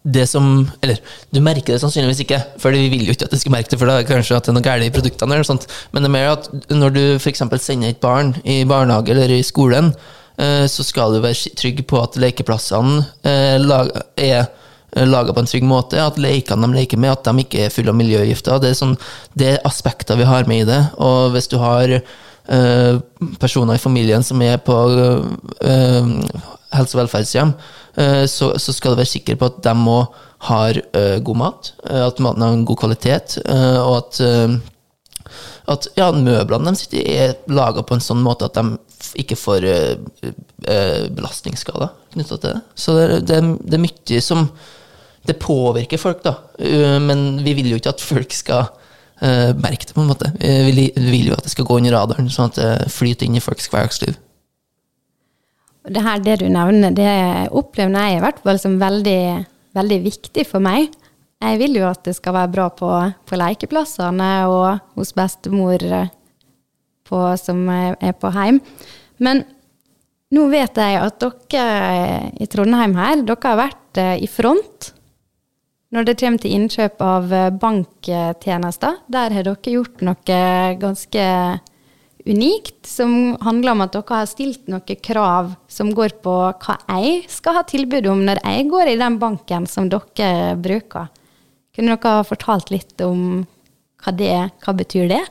det 0.08 0.26
som 0.30 0.68
Eller, 0.82 1.00
du 1.34 1.40
merker 1.44 1.74
det 1.74 1.80
sannsynligvis 1.82 2.22
ikke, 2.24 2.40
for 2.62 2.74
vi 2.74 2.88
vil 2.92 3.08
jo 3.08 3.14
ikke 3.14 3.28
at 3.28 3.34
du 3.34 3.40
skal 3.40 3.54
merke 3.54 3.72
det, 3.72 3.80
for 3.80 3.90
da 3.90 3.98
er 4.00 4.08
kanskje 4.08 4.38
at 4.38 4.46
det 4.46 4.52
er 4.52 4.58
noe 4.58 4.66
galt 4.66 4.86
i 4.86 4.92
produktene, 4.94 5.34
eller 5.34 5.48
sånt. 5.48 5.66
Men 5.92 6.04
det 6.04 6.10
er 6.10 6.16
mer 6.16 6.30
at 6.36 6.48
når 6.72 6.94
du 6.94 7.02
f.eks. 7.18 7.44
sender 7.60 7.92
et 7.92 8.00
barn 8.02 8.32
i 8.44 8.62
barnehage 8.68 9.12
eller 9.14 9.34
i 9.36 9.42
skolen, 9.46 9.92
eh, 10.40 10.64
så 10.70 10.86
skal 10.86 11.14
du 11.14 11.20
være 11.24 11.52
trygg 11.60 11.84
på 11.90 12.00
at 12.00 12.16
lekeplassene 12.20 13.02
eh, 13.28 13.58
er 14.28 14.48
laga 14.96 15.34
på 15.34 15.42
en 15.44 15.46
trygg 15.50 15.66
måte, 15.68 16.00
at 16.00 16.18
lekene 16.20 16.66
de 16.66 16.78
leker 16.80 17.00
med, 17.00 17.12
at 17.12 17.26
de 17.28 17.44
ikke 17.44 17.66
er 17.66 17.74
fulle 17.74 17.92
av 17.92 17.98
miljøgifter. 17.98 18.60
Det 18.62 18.72
er, 18.72 18.78
sånn, 18.78 18.96
det 19.38 19.50
er 19.52 19.66
aspekter 19.68 20.16
vi 20.18 20.28
har 20.28 20.48
med 20.48 20.64
i 20.64 20.68
det. 20.68 20.80
Og 21.04 21.34
hvis 21.34 21.50
du 21.52 21.58
har 21.60 21.92
eh, 21.92 22.94
personer 23.40 23.76
i 23.76 23.82
familien 23.82 24.24
som 24.24 24.40
er 24.42 24.56
på 24.64 24.78
eh, 25.60 26.14
helse- 26.74 26.96
og 26.96 27.02
velferdshjem, 27.02 27.52
eh, 27.52 27.74
så, 28.30 28.52
så 28.60 28.72
skal 28.76 28.94
du 28.94 29.00
være 29.00 29.10
sikker 29.10 29.38
på 29.40 29.48
at 29.50 29.60
de 29.64 29.72
òg 29.92 30.18
har 30.48 30.78
eh, 30.94 31.16
god 31.26 31.38
mat, 31.40 31.70
eh, 31.90 32.04
at 32.06 32.20
maten 32.22 32.44
har 32.44 32.52
en 32.54 32.66
god 32.68 32.78
kvalitet, 32.84 33.38
eh, 33.44 33.78
og 33.82 33.96
at 34.04 34.20
eh, 34.22 34.58
at 35.68 35.84
ja, 35.98 36.06
møblene 36.16 36.72
de 36.72 36.80
sitter, 36.80 37.04
er 37.12 37.34
laga 37.52 37.82
på 37.84 37.92
en 37.98 38.00
sånn 38.00 38.22
måte 38.24 38.46
at 38.48 38.54
de 38.56 38.78
ikke 39.20 39.36
får 39.36 39.66
uh, 39.68 40.22
uh, 40.64 41.02
belastningsskader 41.12 41.90
knytta 42.14 42.38
til 42.40 42.54
det. 42.54 42.62
Så 42.80 42.94
det, 42.96 43.02
er- 43.04 43.26
det, 43.28 43.40
det 43.68 43.76
er 43.76 43.82
mye 43.82 44.22
som 44.24 44.46
Det 45.28 45.36
påvirker 45.42 46.00
folk, 46.00 46.22
da. 46.24 46.32
Uh, 46.56 46.96
men 47.04 47.42
vi 47.44 47.52
vil 47.58 47.68
jo 47.74 47.76
ikke 47.82 47.92
at 47.92 48.00
folk 48.00 48.32
skal 48.32 48.70
eh, 49.20 49.52
merke 49.60 49.84
det, 49.84 49.92
på 49.92 50.00
en 50.00 50.08
måte. 50.08 50.30
Eh, 50.40 50.70
vi 50.72 50.86
vil 50.96 51.28
jo 51.28 51.36
at 51.36 51.44
det 51.44 51.52
skal 51.52 51.66
gå 51.68 51.76
under 51.76 51.92
radaren, 51.98 52.30
sånn 52.32 52.48
at 52.48 52.56
det 52.62 52.88
flyter 52.94 53.28
inn 53.28 53.36
i 53.36 53.44
folks 53.44 53.68
hverdagsliv. 53.68 54.16
Det 55.88 56.04
her 56.04 56.22
det 56.24 56.38
du 56.42 56.48
nevner, 56.52 56.94
det 56.94 57.12
opplever 57.56 57.94
jeg 57.96 58.18
i 58.18 58.22
hvert 58.24 58.40
fall 58.44 58.60
som 58.60 58.78
veldig, 58.80 59.20
veldig 59.78 59.98
viktig 60.04 60.44
for 60.48 60.64
meg. 60.64 60.90
Jeg 61.38 61.58
vil 61.60 61.78
jo 61.78 61.86
at 61.86 62.02
det 62.06 62.16
skal 62.16 62.34
være 62.34 62.52
bra 62.54 62.66
på, 62.74 62.90
på 63.28 63.38
lekeplassene 63.38 64.30
og 64.50 64.98
hos 64.98 65.14
bestemor 65.14 65.84
på, 67.08 67.20
som 67.40 67.62
er 67.70 68.16
på 68.18 68.32
heim. 68.34 68.58
Men 69.22 69.44
nå 70.34 70.44
vet 70.52 70.76
jeg 70.76 71.00
at 71.00 71.22
dere 71.22 72.32
i 72.36 72.48
Trondheim 72.50 72.96
her, 72.98 73.22
dere 73.24 73.48
har 73.48 73.60
vært 73.62 74.00
eh, 74.00 74.16
i 74.20 74.28
front 74.28 74.92
når 75.94 76.04
det 76.04 76.18
kommer 76.20 76.42
til 76.42 76.52
innkjøp 76.52 77.00
av 77.00 77.32
eh, 77.32 77.48
banktjenester. 77.62 78.98
Der 79.08 79.32
har 79.32 79.46
dere 79.46 79.72
gjort 79.72 80.04
noe 80.04 80.40
ganske 80.82 81.24
unikt, 82.28 82.86
som 82.86 83.36
handler 83.44 83.74
om 83.74 83.84
at 83.84 83.94
dere 83.96 84.20
har 84.20 84.28
stilt 84.28 84.68
noen 84.70 85.00
krav 85.04 85.54
som 85.70 85.92
går 85.96 86.18
på 86.24 86.34
hva 86.52 86.76
jeg 86.98 87.22
skal 87.32 87.58
ha 87.58 87.64
tilbud 87.68 88.08
om 88.12 88.24
når 88.26 88.42
jeg 88.44 88.68
går 88.70 88.92
i 88.92 88.98
den 89.00 89.18
banken 89.20 89.68
som 89.70 89.88
dere 89.92 90.56
bruker. 90.60 91.08
Kunne 91.74 91.96
dere 91.96 92.26
fortalt 92.28 92.72
litt 92.74 93.00
om 93.04 93.46
hva 94.04 94.14
det 94.14 94.30
er? 94.34 94.50
hva 94.64 94.76
betyr 94.76 95.08
det? 95.10 95.24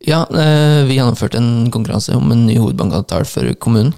Ja, 0.00 0.24
eh, 0.32 0.86
vi 0.88 0.96
gjennomførte 0.96 1.36
en 1.36 1.70
konkurranse 1.72 2.16
om 2.16 2.32
en 2.32 2.46
ny 2.48 2.56
hovedbankavtale 2.56 3.28
for 3.28 3.54
kommunen. 3.60 3.92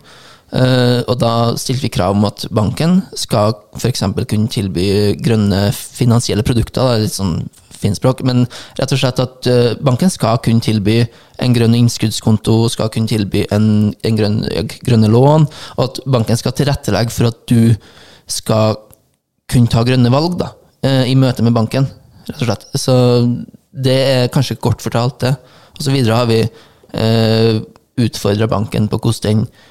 Eh, 0.52 1.00
og 1.08 1.16
da 1.22 1.54
stilte 1.56 1.86
vi 1.86 1.92
krav 1.94 2.12
om 2.16 2.26
at 2.28 2.44
banken 2.52 2.98
skal 3.16 3.54
f.eks. 3.78 4.02
kunne 4.28 4.50
tilby 4.52 5.14
grønne 5.22 5.70
finansielle 5.72 6.44
produkter. 6.44 6.98
Litt 7.00 7.14
sånn 7.14 7.46
finspråk, 7.82 8.22
men 8.26 8.44
rett 8.78 8.94
og 8.94 9.00
slett 9.00 9.20
at 9.22 9.48
eh, 9.50 9.74
banken 9.82 10.12
skal 10.12 10.40
kunne 10.44 10.64
tilby 10.64 11.00
en 11.42 11.56
grønn 11.56 11.76
innskuddskonto, 11.78 12.56
skal 12.72 12.90
kunne 12.94 13.10
tilby 13.10 13.44
en, 13.54 13.66
en 13.92 14.18
grønn, 14.18 14.40
grønne 14.86 15.10
lån, 15.12 15.48
og 15.76 15.84
at 15.84 16.02
banken 16.16 16.40
skal 16.40 16.56
tilrettelegge 16.58 17.14
for 17.14 17.32
at 17.32 17.42
du 17.50 17.74
skal 18.30 18.78
kunne 19.52 19.70
ta 19.72 19.82
grønne 19.86 20.12
valg 20.12 20.38
da, 20.40 20.52
eh, 20.86 21.10
i 21.10 21.18
møte 21.18 21.44
med 21.44 21.56
banken, 21.56 21.88
rett 22.28 22.38
og 22.38 22.48
slett. 22.48 22.68
Så 22.78 22.94
det 23.72 23.98
er 24.12 24.32
kanskje 24.32 24.60
kort 24.60 24.84
fortalt 24.84 25.20
det. 25.24 25.34
Og 25.76 25.84
så 25.84 25.92
videre 25.94 26.18
har 26.20 26.28
vi 26.30 26.40
eh, 26.44 27.60
utfordra 28.02 28.48
banken 28.50 28.88
på 28.92 29.00
hvordan 29.00 29.22
den 29.26 29.46
eh, 29.46 29.68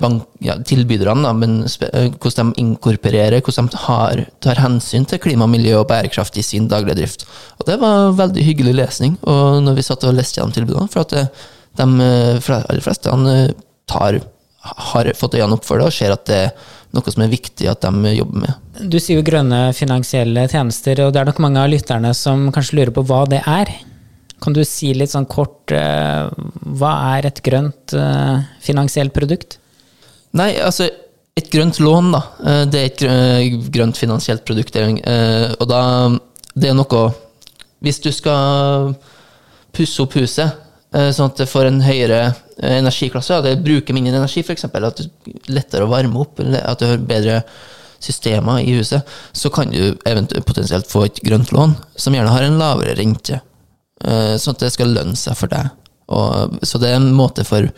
bank, 0.00 0.24
ja, 0.40 0.56
tilbyderne, 0.64 1.32
men 1.36 1.56
eh, 1.66 2.12
hvordan 2.16 2.52
de 2.52 2.62
inkorporerer, 2.62 3.42
hvordan 3.44 3.68
de 3.72 3.80
har, 3.84 4.22
tar 4.44 4.60
hensyn 4.62 5.04
til 5.08 5.20
klima, 5.20 5.48
miljø 5.50 5.82
og 5.82 5.88
bærekraft 5.90 6.38
i 6.40 6.44
sin 6.46 6.68
daglige 6.70 7.02
drift. 7.02 7.26
Og 7.60 7.68
det 7.68 7.76
var 7.82 8.14
veldig 8.16 8.46
hyggelig 8.46 8.76
lesning, 8.78 9.18
og 9.28 9.60
når 9.66 9.76
vi 9.76 9.84
satt 9.84 10.06
og 10.08 10.16
leste 10.16 10.40
gjennom 10.40 10.54
tilbudene, 10.56 10.88
for 10.92 11.04
at 11.04 11.16
eh, 11.20 11.50
de 11.76 11.88
eh, 12.06 12.54
aller 12.60 12.84
fleste 12.84 13.12
eh, 13.12 13.50
tar, 13.90 14.20
har 14.88 15.12
fått 15.18 15.36
øynene 15.36 15.58
opp 15.58 15.68
for 15.68 15.80
det 15.80 15.90
og 15.90 15.96
ser 15.96 16.14
at 16.14 16.24
det 16.30 16.40
er 16.46 16.54
noe 16.94 17.12
som 17.12 17.24
er 17.24 17.32
viktig 17.32 17.66
at 17.68 17.82
de 17.84 18.12
jobber 18.14 18.44
med. 18.44 18.60
Du 18.88 19.00
sier 19.02 19.18
jo 19.18 19.26
grønne 19.26 19.66
finansielle 19.76 20.46
tjenester, 20.50 21.02
og 21.04 21.12
det 21.14 21.20
er 21.20 21.28
nok 21.28 21.42
mange 21.42 21.60
av 21.60 21.72
lytterne 21.72 22.14
som 22.16 22.46
kanskje 22.54 22.78
lurer 22.78 22.94
på 22.94 23.04
hva 23.08 23.24
det 23.30 23.42
er. 23.42 23.72
Kan 24.44 24.54
du 24.56 24.62
si 24.66 24.92
litt 24.96 25.12
sånn 25.12 25.28
kort 25.30 25.72
eh, 25.74 26.24
hva 26.78 26.94
er 27.16 27.28
et 27.30 27.42
grønt 27.44 27.94
eh, 27.98 28.40
finansielt 28.62 29.14
produkt? 29.16 29.58
Nei, 30.34 30.52
altså 30.58 30.88
et 31.38 31.48
grønt 31.50 31.78
lån, 31.82 32.12
da. 32.14 32.22
eh, 32.46 32.64
Det 32.70 32.80
er 32.80 32.90
et 32.90 33.70
grønt 33.74 33.96
finansielt 33.98 34.44
produkt. 34.46 34.76
eh, 34.76 35.54
Og 35.60 35.68
da 35.68 36.08
Det 36.54 36.70
er 36.70 36.74
noe 36.74 37.14
Hvis 37.82 38.00
du 38.00 38.10
skal 38.12 38.94
pusse 39.74 40.00
opp 40.00 40.12
huset, 40.14 40.52
eh, 40.94 41.10
sånn 41.10 41.26
at 41.30 41.36
det 41.36 41.48
får 41.48 41.66
en 41.66 41.80
høyere 41.82 42.34
eh, 42.62 42.78
energiklasse, 42.78 43.34
at 43.34 43.44
det 43.44 43.64
bruker 43.64 43.92
mindre 43.92 44.14
energi, 44.16 44.40
f.eks., 44.40 44.64
at 44.64 44.72
det 44.72 45.06
er 45.08 45.52
lettere 45.52 45.84
å 45.84 45.90
varme 45.90 46.16
opp, 46.22 46.38
at 46.40 46.78
du 46.78 46.86
har 46.86 46.96
bedre 46.98 47.42
systemer 48.00 48.60
i 48.62 48.76
huset, 48.78 49.02
så 49.32 49.50
kan 49.50 49.68
du 49.70 49.96
eventuelt 50.06 50.46
potensielt 50.46 50.86
få 50.86 51.04
et 51.08 51.20
grønt 51.26 51.50
lån 51.52 51.74
som 51.96 52.14
gjerne 52.14 52.30
har 52.30 52.42
en 52.46 52.58
lavere 52.58 52.94
rente. 52.96 53.40
Eh, 54.04 54.36
Sånn 54.38 54.54
at 54.54 54.60
det 54.60 54.72
skal 54.72 54.94
lønne 54.94 55.16
seg 55.16 55.36
for 55.36 55.48
deg. 55.48 55.68
Og, 56.08 56.58
så 56.62 56.78
det 56.78 56.88
er 56.92 56.96
en 57.00 57.12
måte 57.16 57.44
for 57.44 57.64
eh, 57.66 57.72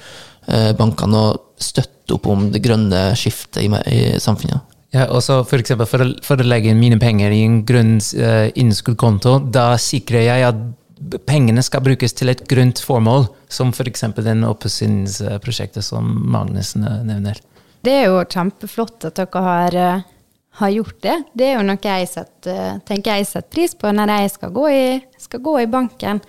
bankene 0.78 1.18
å 1.18 1.34
støtte 1.58 2.14
opp 2.14 2.28
om 2.30 2.48
det 2.54 2.60
grønne 2.62 3.10
skiftet 3.18 3.64
i, 3.64 3.70
i 3.90 4.00
samfunnet. 4.22 4.76
Ja, 4.94 5.08
og 5.10 5.20
så 5.24 5.40
for 5.44 5.60
for 5.84 6.04
å, 6.04 6.08
for 6.24 6.40
å 6.40 6.46
legge 6.46 6.70
inn 6.70 6.80
mine 6.80 6.98
penger 7.02 7.34
i 7.34 7.42
en 7.44 7.60
grønn 7.66 7.96
uh, 7.98 8.46
innskuddskonto, 8.54 9.38
da 9.52 9.72
sikrer 9.80 10.24
jeg 10.28 10.46
at 10.46 10.60
pengene 11.28 11.62
skal 11.64 11.84
brukes 11.84 12.14
til 12.16 12.32
et 12.32 12.44
grønt 12.48 12.80
formål, 12.80 13.28
som 13.52 13.72
f.eks. 13.74 14.06
den 14.16 14.46
oppussingsprosjektet 14.48 15.84
som 15.84 16.08
Magnus 16.32 16.74
nevner. 16.78 17.40
Det 17.84 17.92
er 17.92 18.08
jo 18.08 18.22
kjempeflott 18.24 19.04
at 19.10 19.18
dere 19.20 19.42
har, 19.44 19.76
eh, 19.76 20.06
har 20.62 20.72
gjort 20.72 21.02
det. 21.04 21.16
Det 21.36 21.50
er 21.50 21.58
jo 21.58 21.66
noe 21.68 21.78
jeg 21.82 22.08
setter, 22.10 22.80
tenker 22.88 23.18
jeg 23.18 23.28
setter 23.28 23.52
pris 23.52 23.76
på 23.76 23.92
når 23.92 24.14
jeg 24.14 24.32
skal 24.38 24.54
gå 24.56 24.64
i, 24.72 24.86
skal 25.20 25.44
gå 25.44 25.58
i 25.60 25.68
banken. 25.70 26.22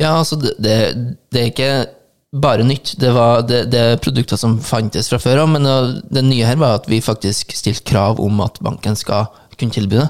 Ja, 0.00 0.16
altså, 0.16 0.40
det, 0.40 0.56
det, 0.58 0.78
det 1.32 1.42
er 1.42 1.52
ikke 1.52 1.70
bare 2.42 2.66
nytt. 2.66 2.94
Det, 3.00 3.10
var, 3.14 3.42
det, 3.48 3.64
det 3.72 3.80
er 3.80 4.02
produkter 4.02 4.38
som 4.40 4.58
fantes 4.62 5.10
fra 5.10 5.20
før 5.22 5.44
av, 5.44 5.50
men 5.54 5.66
det, 5.66 6.04
det 6.18 6.24
nye 6.26 6.46
her 6.48 6.60
var 6.60 6.80
at 6.80 6.88
vi 6.90 7.02
faktisk 7.04 7.54
stilte 7.56 7.86
krav 7.88 8.20
om 8.22 8.40
at 8.44 8.60
banken 8.64 8.98
skal 8.98 9.28
kunne 9.56 9.72
tilby 9.72 10.00
det. 10.00 10.08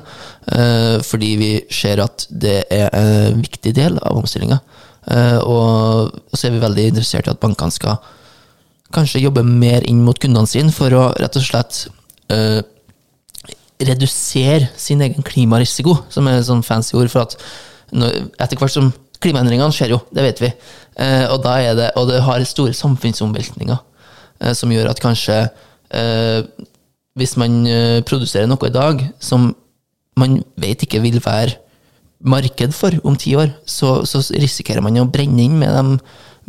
Eh, 0.57 0.97
fordi 1.07 1.33
vi 1.41 1.51
ser 1.73 2.03
at 2.05 2.27
det 2.31 2.59
er 2.73 2.91
en 2.91 3.43
viktig 3.43 3.75
del 3.77 3.99
av 4.03 4.19
omstillinga. 4.21 4.59
Eh, 5.07 5.39
og 5.39 6.15
så 6.35 6.49
er 6.49 6.57
vi 6.57 6.63
veldig 6.65 6.89
interessert 6.91 7.29
i 7.29 7.35
at 7.35 7.43
bankene 7.43 7.75
skal 7.75 8.01
kanskje 8.95 9.23
jobbe 9.23 9.45
mer 9.47 9.87
inn 9.87 10.03
mot 10.07 10.19
kundene 10.23 10.49
sine 10.51 10.75
for 10.75 10.95
å 10.95 11.09
rett 11.19 11.39
og 11.39 11.47
slett 11.47 11.87
eh, 12.33 12.61
redusere 13.87 14.71
sin 14.79 15.03
egen 15.05 15.27
klimarisiko, 15.27 15.99
som 16.11 16.29
er 16.29 16.41
et 16.41 16.49
sånn 16.49 16.65
fancy 16.67 16.97
ord 16.99 17.11
for 17.13 17.27
at 17.27 17.37
når, 17.95 18.31
etter 18.43 18.59
hvert 18.59 18.75
som 18.75 18.91
klimaendringene 19.23 19.75
skjer 19.75 19.95
jo, 19.95 20.01
det 20.15 20.25
vet 20.27 20.43
vi, 20.45 20.51
eh, 21.03 21.27
og, 21.31 21.41
da 21.45 21.59
er 21.63 21.77
det, 21.79 21.91
og 21.97 22.11
det 22.11 22.23
har 22.27 22.45
store 22.49 22.77
samfunnsomveltninger 22.77 23.77
eh, 23.77 24.55
som 24.57 24.73
gjør 24.73 24.91
at 24.93 25.03
kanskje 25.03 25.39
eh, 25.95 26.41
hvis 27.17 27.37
man 27.41 27.63
produserer 28.05 28.49
noe 28.51 28.69
i 28.69 28.75
dag 28.75 29.01
som 29.25 29.49
man 30.21 30.43
vet 30.61 30.83
ikke 30.85 31.01
vil 31.01 31.17
være 31.25 31.57
marked 32.27 32.75
for 32.77 32.93
om 33.09 33.17
ti 33.17 33.35
år, 33.37 33.53
så, 33.69 34.03
så 34.09 34.21
risikerer 34.37 34.85
man 34.85 34.99
å 35.01 35.09
brenne 35.09 35.45
inn 35.45 35.59
med 35.61 35.73
de 35.73 35.99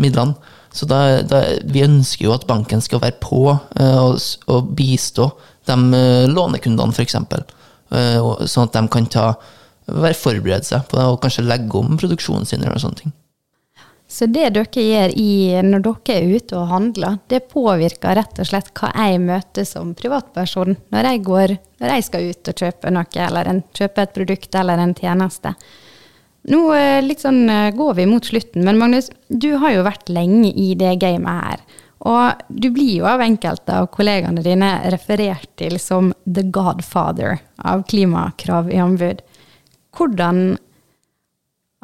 midlene. 0.03 0.35
Så 0.73 0.85
da, 0.89 1.21
da, 1.25 1.41
vi 1.65 1.85
ønsker 1.85 2.27
jo 2.27 2.33
at 2.35 2.45
banken 2.49 2.83
skal 2.83 3.01
være 3.01 3.17
på 3.23 3.41
eh, 3.51 3.99
og, 4.01 4.19
og 4.51 4.73
bistå 4.77 5.29
de 5.67 6.01
lånekundene, 6.31 6.93
f.eks. 6.93 7.15
eh, 7.17 8.27
sånn 8.47 8.67
at 8.67 8.75
de 8.75 8.83
kan 8.91 9.07
ta, 9.11 9.27
være 9.87 10.17
forberedt 10.17 10.67
seg 10.67 10.83
på 10.89 10.99
det 10.99 11.05
og 11.07 11.21
kanskje 11.23 11.47
legge 11.47 11.79
om 11.79 11.97
produksjonen 11.99 12.45
sin. 12.45 12.63
eller 12.63 12.81
sånne 12.81 13.01
ting. 13.03 13.15
Så 14.07 14.25
det 14.31 14.53
dere 14.55 14.83
gjør 14.83 15.13
i, 15.19 15.31
når 15.67 15.83
dere 15.83 16.13
er 16.15 16.29
ute 16.37 16.55
og 16.55 16.69
handler, 16.71 17.17
det 17.27 17.49
påvirker 17.51 18.15
rett 18.15 18.39
og 18.39 18.47
slett 18.47 18.69
hva 18.79 18.93
jeg 18.95 19.19
møter 19.19 19.67
som 19.67 19.91
privatperson 19.99 20.77
når 20.95 21.09
jeg, 21.09 21.23
går, 21.27 21.55
når 21.83 21.93
jeg 21.93 22.05
skal 22.07 22.29
ut 22.29 22.51
og 22.51 22.63
kjøpe 22.63 22.93
noe, 22.95 23.25
eller 23.25 23.51
en, 23.51 23.59
kjøpe 23.75 24.05
et 24.05 24.15
produkt 24.15 24.55
eller 24.55 24.79
en 24.79 24.95
tjeneste. 24.95 25.51
Nå 26.47 26.61
eh, 26.77 27.11
sånn, 27.19 27.41
eh, 27.51 27.73
går 27.75 27.97
vi 27.97 28.07
mot 28.07 28.23
slutten, 28.23 28.63
men 28.63 28.79
Magnus, 28.79 29.11
du 29.27 29.57
har 29.59 29.75
jo 29.75 29.83
vært 29.83 30.07
lenge 30.07 30.53
i 30.55 30.71
det 30.79 30.95
gamet 31.03 31.43
her. 31.43 31.65
Og 32.07 32.47
du 32.47 32.69
blir 32.71 33.01
jo 33.01 33.07
av 33.09 33.23
enkelte 33.25 33.81
av 33.81 33.89
kollegaene 33.91 34.43
dine 34.45 34.69
referert 34.93 35.49
til 35.59 35.75
som 35.81 36.13
the 36.23 36.45
godfather 36.47 37.41
av 37.57 37.83
klimakrav 37.89 38.71
i 38.71 38.79
anbud. 38.79 39.19
Hvordan 39.95 40.57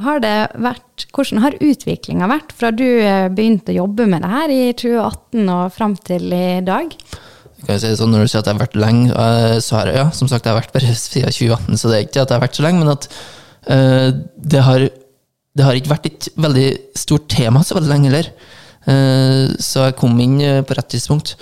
har 0.01 0.23
det 0.23 0.37
vært, 0.57 1.05
hvordan 1.13 1.43
har 1.43 1.59
utviklinga 1.61 2.29
vært 2.31 2.55
fra 2.57 2.71
du 2.73 2.85
eh, 2.85 3.29
begynte 3.33 3.73
å 3.73 3.83
jobbe 3.83 4.07
med 4.09 4.25
det 4.25 4.31
her 4.31 4.53
i 4.53 4.63
2018 4.73 5.53
og 5.53 5.75
fram 5.75 5.93
til 6.01 6.33
i 6.33 6.47
dag? 6.65 6.95
Kan 7.63 7.77
jeg 7.77 7.83
si 7.83 7.93
sånn, 7.99 8.11
når 8.11 8.25
du 8.25 8.31
sier 8.31 8.41
at 8.41 8.49
jeg 8.49 8.57
har 8.57 8.63
vært 8.65 8.79
lenge, 8.79 9.13
eh, 9.13 9.59
så 9.63 9.77
har 9.77 9.91
jeg 9.91 10.01
ja, 10.01 10.07
som 10.15 10.31
sagt, 10.31 10.47
jeg 10.47 10.55
har 10.55 10.59
vært 10.59 10.73
bare 10.73 10.95
siden 11.03 11.37
2018, 11.37 11.79
så 11.79 11.91
det 11.91 11.99
er 11.99 12.07
ikke 12.07 12.25
at 12.25 12.33
jeg 12.33 12.39
har 12.39 12.45
vært 12.47 12.59
så 12.59 12.65
lenge, 12.65 12.81
men 12.81 12.93
at 12.95 13.07
uh, 13.69 14.09
det, 14.35 14.65
har, 14.65 14.87
det 15.53 15.67
har 15.67 15.79
ikke 15.79 15.93
vært 15.93 16.09
et 16.09 16.27
veldig 16.47 16.67
stort 16.99 17.29
tema 17.31 17.63
så 17.63 17.77
veldig 17.77 17.93
lenge 17.93 18.11
heller. 18.11 18.33
Uh, 18.83 19.53
så 19.63 19.87
jeg 19.87 19.97
kom 20.01 20.17
inn 20.19 20.41
på 20.67 20.75
rett 20.75 20.91
tidspunkt. 20.91 21.37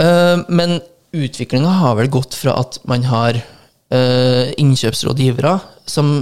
Uh, 0.00 0.42
men 0.48 0.80
utviklinga 1.14 1.76
har 1.82 1.98
vel 2.00 2.10
gått 2.10 2.34
fra 2.38 2.56
at 2.62 2.80
man 2.90 3.06
har 3.10 3.38
eh, 3.90 4.52
innkjøpsrådgivere 4.60 5.58
som 5.90 6.20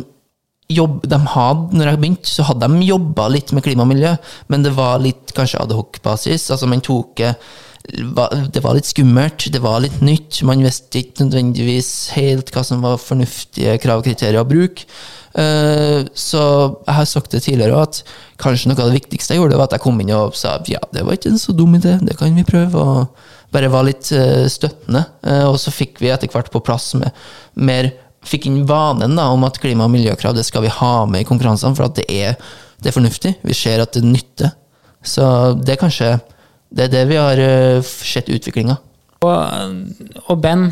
jobb, 0.69 1.01
de 1.09 1.19
hadde, 1.33 1.79
når 1.79 1.89
jeg 1.93 2.01
begynte, 2.03 2.29
så 2.29 2.45
hadde 2.49 2.69
de 2.69 2.89
jobba 2.91 3.29
litt 3.33 3.55
med 3.57 3.65
klima 3.65 3.87
og 3.87 3.93
miljø, 3.93 4.13
men 4.53 4.67
det 4.67 4.75
var 4.77 5.01
litt 5.01 5.33
kanskje 5.37 5.63
adhoc-basis. 5.65 6.51
Altså 6.53 6.69
man 6.69 6.85
tok 6.85 7.25
eh, 7.25 7.39
Det 7.89 8.61
var 8.61 8.75
litt 8.77 8.85
skummelt, 8.85 9.47
det 9.53 9.63
var 9.65 9.81
litt 9.81 10.03
nytt. 10.05 10.43
Man 10.45 10.61
visste 10.61 11.01
ikke 11.01 11.25
nødvendigvis 11.25 12.11
helt 12.19 12.51
hva 12.53 12.61
som 12.67 12.83
var 12.85 12.99
fornuftige 13.01 13.79
krav 13.81 14.03
og 14.03 14.05
kriterier 14.11 14.43
å 14.43 14.49
bruke. 14.49 14.85
Eh, 15.33 16.05
Så 16.13 16.43
jeg 16.85 16.95
har 16.99 17.09
sagt 17.09 17.33
det 17.33 17.47
tidligere 17.47 17.81
at 17.87 18.03
kanskje 18.37 18.69
noe 18.69 18.83
av 18.83 18.91
det 18.91 19.01
viktigste 19.01 19.33
jeg 19.33 19.41
gjorde, 19.41 19.57
var 19.57 19.71
at 19.71 19.79
jeg 19.79 19.87
kom 19.87 20.01
inn 20.05 20.13
og 20.13 20.37
sa 20.37 20.59
ja, 20.69 20.83
det 20.93 21.07
var 21.07 21.17
ikke 21.17 21.33
en 21.33 21.41
så 21.41 21.57
dum 21.57 21.79
idé, 21.81 21.97
det 22.05 22.19
kan 22.19 22.37
vi 22.37 22.45
prøve. 22.45 22.77
Og 22.77 23.09
bare 23.55 23.71
var 23.73 23.87
litt 23.87 24.11
eh, 24.13 24.47
støttende. 24.51 25.05
Eh, 25.25 25.45
Og 25.49 25.57
så 25.63 25.73
fikk 25.75 26.01
vi 26.03 26.11
etter 26.13 26.31
hvert 26.33 26.51
på 26.53 26.61
plass 26.65 26.93
med 26.99 27.11
mer 27.57 27.91
fikk 28.29 28.49
inn 28.51 28.65
vanen 28.69 29.15
da, 29.17 29.29
om 29.33 29.45
at 29.47 29.61
klima- 29.63 29.87
og 29.87 29.93
miljøkrav 29.95 30.35
det 30.37 30.45
skal 30.45 30.65
vi 30.67 30.73
ha 30.75 31.07
med 31.09 31.23
i 31.23 31.29
konkurransene, 31.29 31.77
for 31.79 31.87
at 31.87 31.97
det 31.97 32.05
er, 32.13 32.35
det 32.83 32.91
er 32.91 32.97
fornuftig. 32.97 33.37
Vi 33.47 33.55
ser 33.57 33.81
at 33.85 33.95
det 33.97 34.05
nytter. 34.05 34.53
Så 35.07 35.55
det 35.63 35.77
er 35.77 35.81
kanskje 35.81 36.11
det 36.75 36.89
er 36.89 36.93
det 36.93 37.05
vi 37.09 37.17
har 37.17 37.41
eh, 37.41 37.81
sett 37.83 38.29
utviklinga. 38.29 38.77
Og, 39.25 39.39
og 40.29 40.37
Ben, 40.39 40.69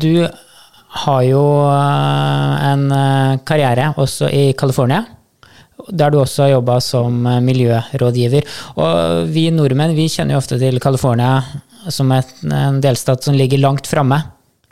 du 0.00 0.26
har 1.04 1.22
jo 1.24 1.42
en 1.64 2.82
karriere 3.48 3.86
også 3.96 4.28
i 4.28 4.50
California. 4.58 5.00
Der 5.88 6.12
du 6.12 6.18
også 6.20 6.44
har 6.44 6.52
jobba 6.58 6.76
som 6.84 7.22
miljørådgiver. 7.44 8.44
Og 8.76 9.30
vi 9.32 9.46
nordmenn 9.54 9.96
vi 9.96 10.10
kjenner 10.12 10.36
jo 10.36 10.42
ofte 10.42 10.58
til 10.60 10.76
California 10.80 11.38
som 11.92 12.12
er 12.14 12.28
en 12.52 12.80
delstat 12.84 13.26
som 13.26 13.36
ligger 13.36 13.62
langt 13.62 13.88
framme 13.90 14.22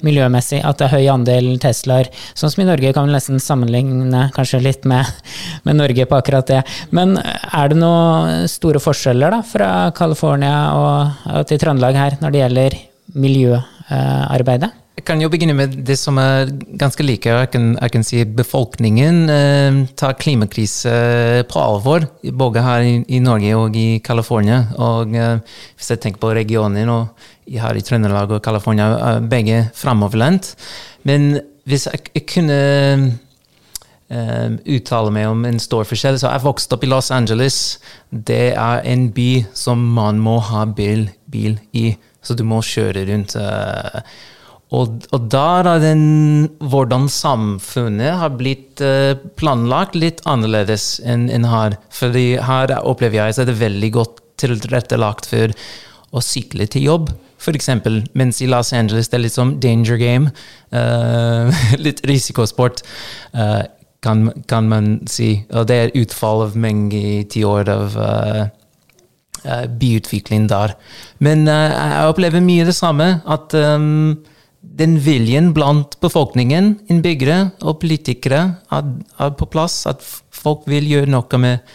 miljømessig. 0.02 0.60
At 0.66 0.80
det 0.80 0.88
er 0.88 0.94
høy 0.96 1.08
andel 1.12 1.50
Teslaer. 1.62 2.10
Sånn 2.34 2.52
som 2.52 2.64
i 2.64 2.68
Norge 2.68 2.92
kan 2.94 3.08
vi 3.08 3.14
nesten 3.14 3.42
sammenligne 3.42 4.28
kanskje 4.36 4.62
litt 4.64 4.86
med, 4.88 5.08
med 5.66 5.78
Norge 5.78 6.08
på 6.08 6.18
akkurat 6.18 6.50
det. 6.50 6.60
Men 6.94 7.16
er 7.22 7.72
det 7.72 7.78
noen 7.80 8.48
store 8.50 8.82
forskjeller 8.82 9.36
da, 9.36 9.42
fra 9.46 9.72
California 9.96 10.56
og, 10.76 11.26
og 11.32 11.50
til 11.50 11.62
Trøndelag 11.62 11.98
her 11.98 12.20
når 12.22 12.34
det 12.34 12.44
gjelder 12.44 12.78
miljøarbeidet? 13.22 14.72
Jeg 14.92 15.06
kan 15.08 15.22
jo 15.22 15.30
begynne 15.32 15.54
med 15.56 15.72
det 15.88 15.94
som 15.96 16.18
er 16.20 16.50
ganske 16.78 17.02
like. 17.02 17.24
Jeg 17.24 17.48
kan, 17.54 17.70
jeg 17.80 17.92
kan 17.94 18.02
si 18.04 18.18
befolkningen 18.28 19.22
eh, 19.32 19.78
tar 19.96 20.18
klimakrise 20.20 20.92
på 21.48 21.60
alvor, 21.62 22.04
både 22.22 22.60
her 22.60 22.84
i, 22.84 22.98
i 23.16 23.20
Norge 23.24 23.54
og 23.56 23.76
i 23.80 24.02
California. 24.04 24.66
Og 24.76 25.14
eh, 25.16 25.38
hvis 25.78 25.94
jeg 25.94 26.02
tenker 26.02 26.20
på 26.20 26.34
regionen 26.36 26.92
og 26.92 27.08
her 27.48 27.78
i 27.78 27.84
Trøndelag 27.84 28.34
og 28.36 28.42
California, 28.44 28.90
er 29.08 29.24
begge 29.32 29.62
framoverlent. 29.74 30.52
Men 31.08 31.40
hvis 31.64 31.86
jeg, 31.88 32.02
jeg 32.12 32.26
kunne 32.34 32.58
eh, 34.12 34.58
uttale 34.76 35.14
meg 35.16 35.30
om 35.30 35.46
en 35.48 35.62
stor 35.62 35.88
forskjell, 35.88 36.20
så 36.20 36.34
jeg 36.34 36.44
vokste 36.44 36.76
opp 36.76 36.84
i 36.84 36.90
Los 36.92 37.08
Angeles. 37.16 37.62
Det 38.12 38.52
er 38.52 38.84
en 38.92 39.08
by 39.16 39.30
som 39.56 39.88
man 39.96 40.20
må 40.20 40.36
ha 40.52 40.66
bil, 40.68 41.08
bil 41.32 41.56
i, 41.72 41.94
så 42.20 42.36
du 42.36 42.44
må 42.44 42.60
kjøre 42.60 43.06
rundt. 43.08 43.38
eh, 43.40 44.04
og, 44.72 45.04
og 45.12 45.28
der 45.32 45.68
er 45.68 45.82
den 45.82 46.04
hvordan 46.72 47.04
samfunnet 47.12 48.16
har 48.22 48.32
blitt 48.38 48.80
eh, 48.80 49.18
planlagt 49.36 49.98
litt 49.98 50.22
annerledes 50.28 50.96
enn 51.04 51.28
enn 51.32 51.44
her. 51.50 51.76
Fordi 51.92 52.38
her 52.40 52.72
opplever 52.80 53.20
jeg 53.20 53.36
at 53.36 53.50
det 53.50 53.56
er 53.56 53.66
veldig 53.66 53.92
godt 53.98 54.22
tilrettelagt 54.40 55.28
for 55.28 55.52
å 56.12 56.24
sykle 56.24 56.66
til 56.72 56.88
jobb. 56.88 57.12
For 57.42 57.56
eksempel, 57.58 58.00
mens 58.16 58.40
i 58.40 58.48
Los 58.48 58.72
Angeles 58.76 59.10
det 59.10 59.18
er 59.18 59.24
litt 59.26 59.36
som 59.36 59.56
danger 59.60 60.00
game. 60.00 60.32
Uh, 60.72 61.52
litt 61.84 62.02
risikosport, 62.08 62.84
uh, 63.36 63.62
kan, 64.04 64.28
kan 64.48 64.68
man 64.70 64.92
si. 65.10 65.34
Og 65.52 65.68
det 65.68 65.78
er 65.78 65.96
utfall 66.00 66.46
av 66.46 66.58
mange 66.58 67.22
tiår 67.32 67.70
av 67.72 67.98
uh, 67.98 68.44
byutvikling 69.82 70.46
der. 70.50 70.76
Men 71.18 71.48
jeg 71.50 72.10
opplever 72.12 72.44
mye 72.44 72.66
det 72.68 72.76
samme. 72.78 73.08
At 73.26 73.56
ehm, 73.58 74.20
den 74.62 74.96
viljen 75.02 75.50
blant 75.52 75.98
befolkningen, 76.00 76.76
innbyggere 76.90 77.52
og 77.66 77.80
politikere, 77.82 78.42
er, 78.72 79.30
på 79.36 79.48
plass. 79.50 79.82
At 79.90 80.04
folk 80.32 80.66
vil 80.70 80.86
gjøre 80.88 81.10
noe 81.12 81.42
med 81.42 81.74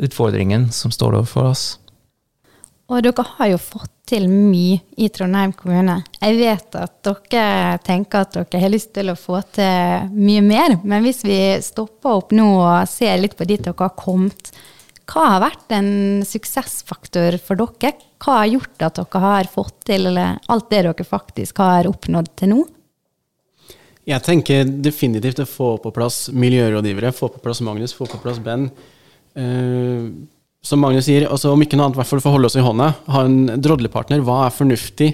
utfordringen 0.00 0.70
som 0.72 0.94
står 0.94 1.18
overfor 1.20 1.50
oss. 1.50 1.64
Og 2.90 3.04
dere 3.06 3.22
har 3.36 3.52
jo 3.52 3.58
fått 3.62 3.92
til 4.10 4.24
mye 4.26 4.80
i 4.98 5.06
Trondheim 5.14 5.52
kommune. 5.54 6.00
Jeg 6.18 6.38
vet 6.40 6.78
at 6.80 6.96
dere 7.06 7.78
tenker 7.86 8.24
at 8.24 8.34
dere 8.34 8.62
har 8.64 8.72
lyst 8.72 8.90
til 8.96 9.12
å 9.12 9.18
få 9.18 9.38
til 9.54 10.10
mye 10.16 10.42
mer, 10.42 10.74
men 10.82 11.06
hvis 11.06 11.22
vi 11.26 11.38
stopper 11.62 12.18
opp 12.18 12.34
nå 12.34 12.48
og 12.58 12.90
ser 12.90 13.20
litt 13.22 13.36
på 13.38 13.46
dit 13.46 13.62
dere 13.62 13.78
har 13.78 13.94
kommet, 13.98 14.50
hva 15.10 15.26
har 15.26 15.40
vært 15.42 15.72
en 15.74 15.92
suksessfaktor 16.26 17.34
for 17.42 17.58
dere? 17.58 17.96
Hva 18.22 18.42
har 18.42 18.50
gjort 18.52 18.84
at 18.86 19.00
dere 19.00 19.22
har 19.24 19.48
fått 19.50 19.80
til 19.88 20.06
alt 20.20 20.68
det 20.70 20.84
dere 20.86 21.06
faktisk 21.06 21.58
har 21.62 21.88
oppnådd 21.90 22.30
til 22.38 22.52
nå? 22.52 22.60
Jeg 24.08 24.24
tenker 24.26 24.68
definitivt 24.82 25.42
å 25.42 25.48
få 25.48 25.70
på 25.82 25.92
plass 25.94 26.28
miljørådgivere, 26.32 27.12
få 27.14 27.28
på 27.34 27.42
plass 27.42 27.60
Magnus, 27.62 27.94
få 27.94 28.06
på 28.10 28.20
plass 28.22 28.38
Ben. 28.42 28.68
Uh, 29.36 30.08
som 30.64 30.80
Magnus 30.82 31.06
sier, 31.06 31.26
altså 31.30 31.52
om 31.52 31.62
ikke 31.62 31.78
noe 31.78 31.88
annet, 31.88 31.98
i 31.98 32.00
hvert 32.00 32.10
fall 32.10 32.22
for 32.22 32.30
å 32.32 32.36
holde 32.38 32.50
oss 32.50 32.58
i 32.58 32.64
hånda. 32.64 32.88
Ha 33.12 33.26
en 33.26 33.60
drodlepartner. 33.60 34.22
Hva 34.24 34.44
er 34.46 34.56
fornuftig? 34.56 35.12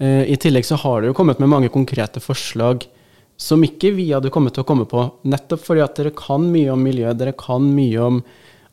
Uh, 0.00 0.24
I 0.26 0.36
tillegg 0.40 0.66
så 0.68 0.78
har 0.80 1.00
dere 1.00 1.12
jo 1.12 1.18
kommet 1.18 1.40
med 1.42 1.52
mange 1.52 1.72
konkrete 1.72 2.22
forslag 2.24 2.88
som 3.36 3.62
ikke 3.64 3.92
vi 3.92 4.08
hadde 4.10 4.32
kommet 4.32 4.56
til 4.56 4.64
å 4.64 4.68
komme 4.68 4.86
på, 4.88 5.02
nettopp 5.28 5.60
fordi 5.60 5.82
at 5.84 5.98
dere 5.98 6.12
kan 6.16 6.44
mye 6.48 6.72
om 6.72 6.80
miljø, 6.80 7.10
dere 7.12 7.34
kan 7.36 7.64
mye 7.68 8.00
om, 8.00 8.20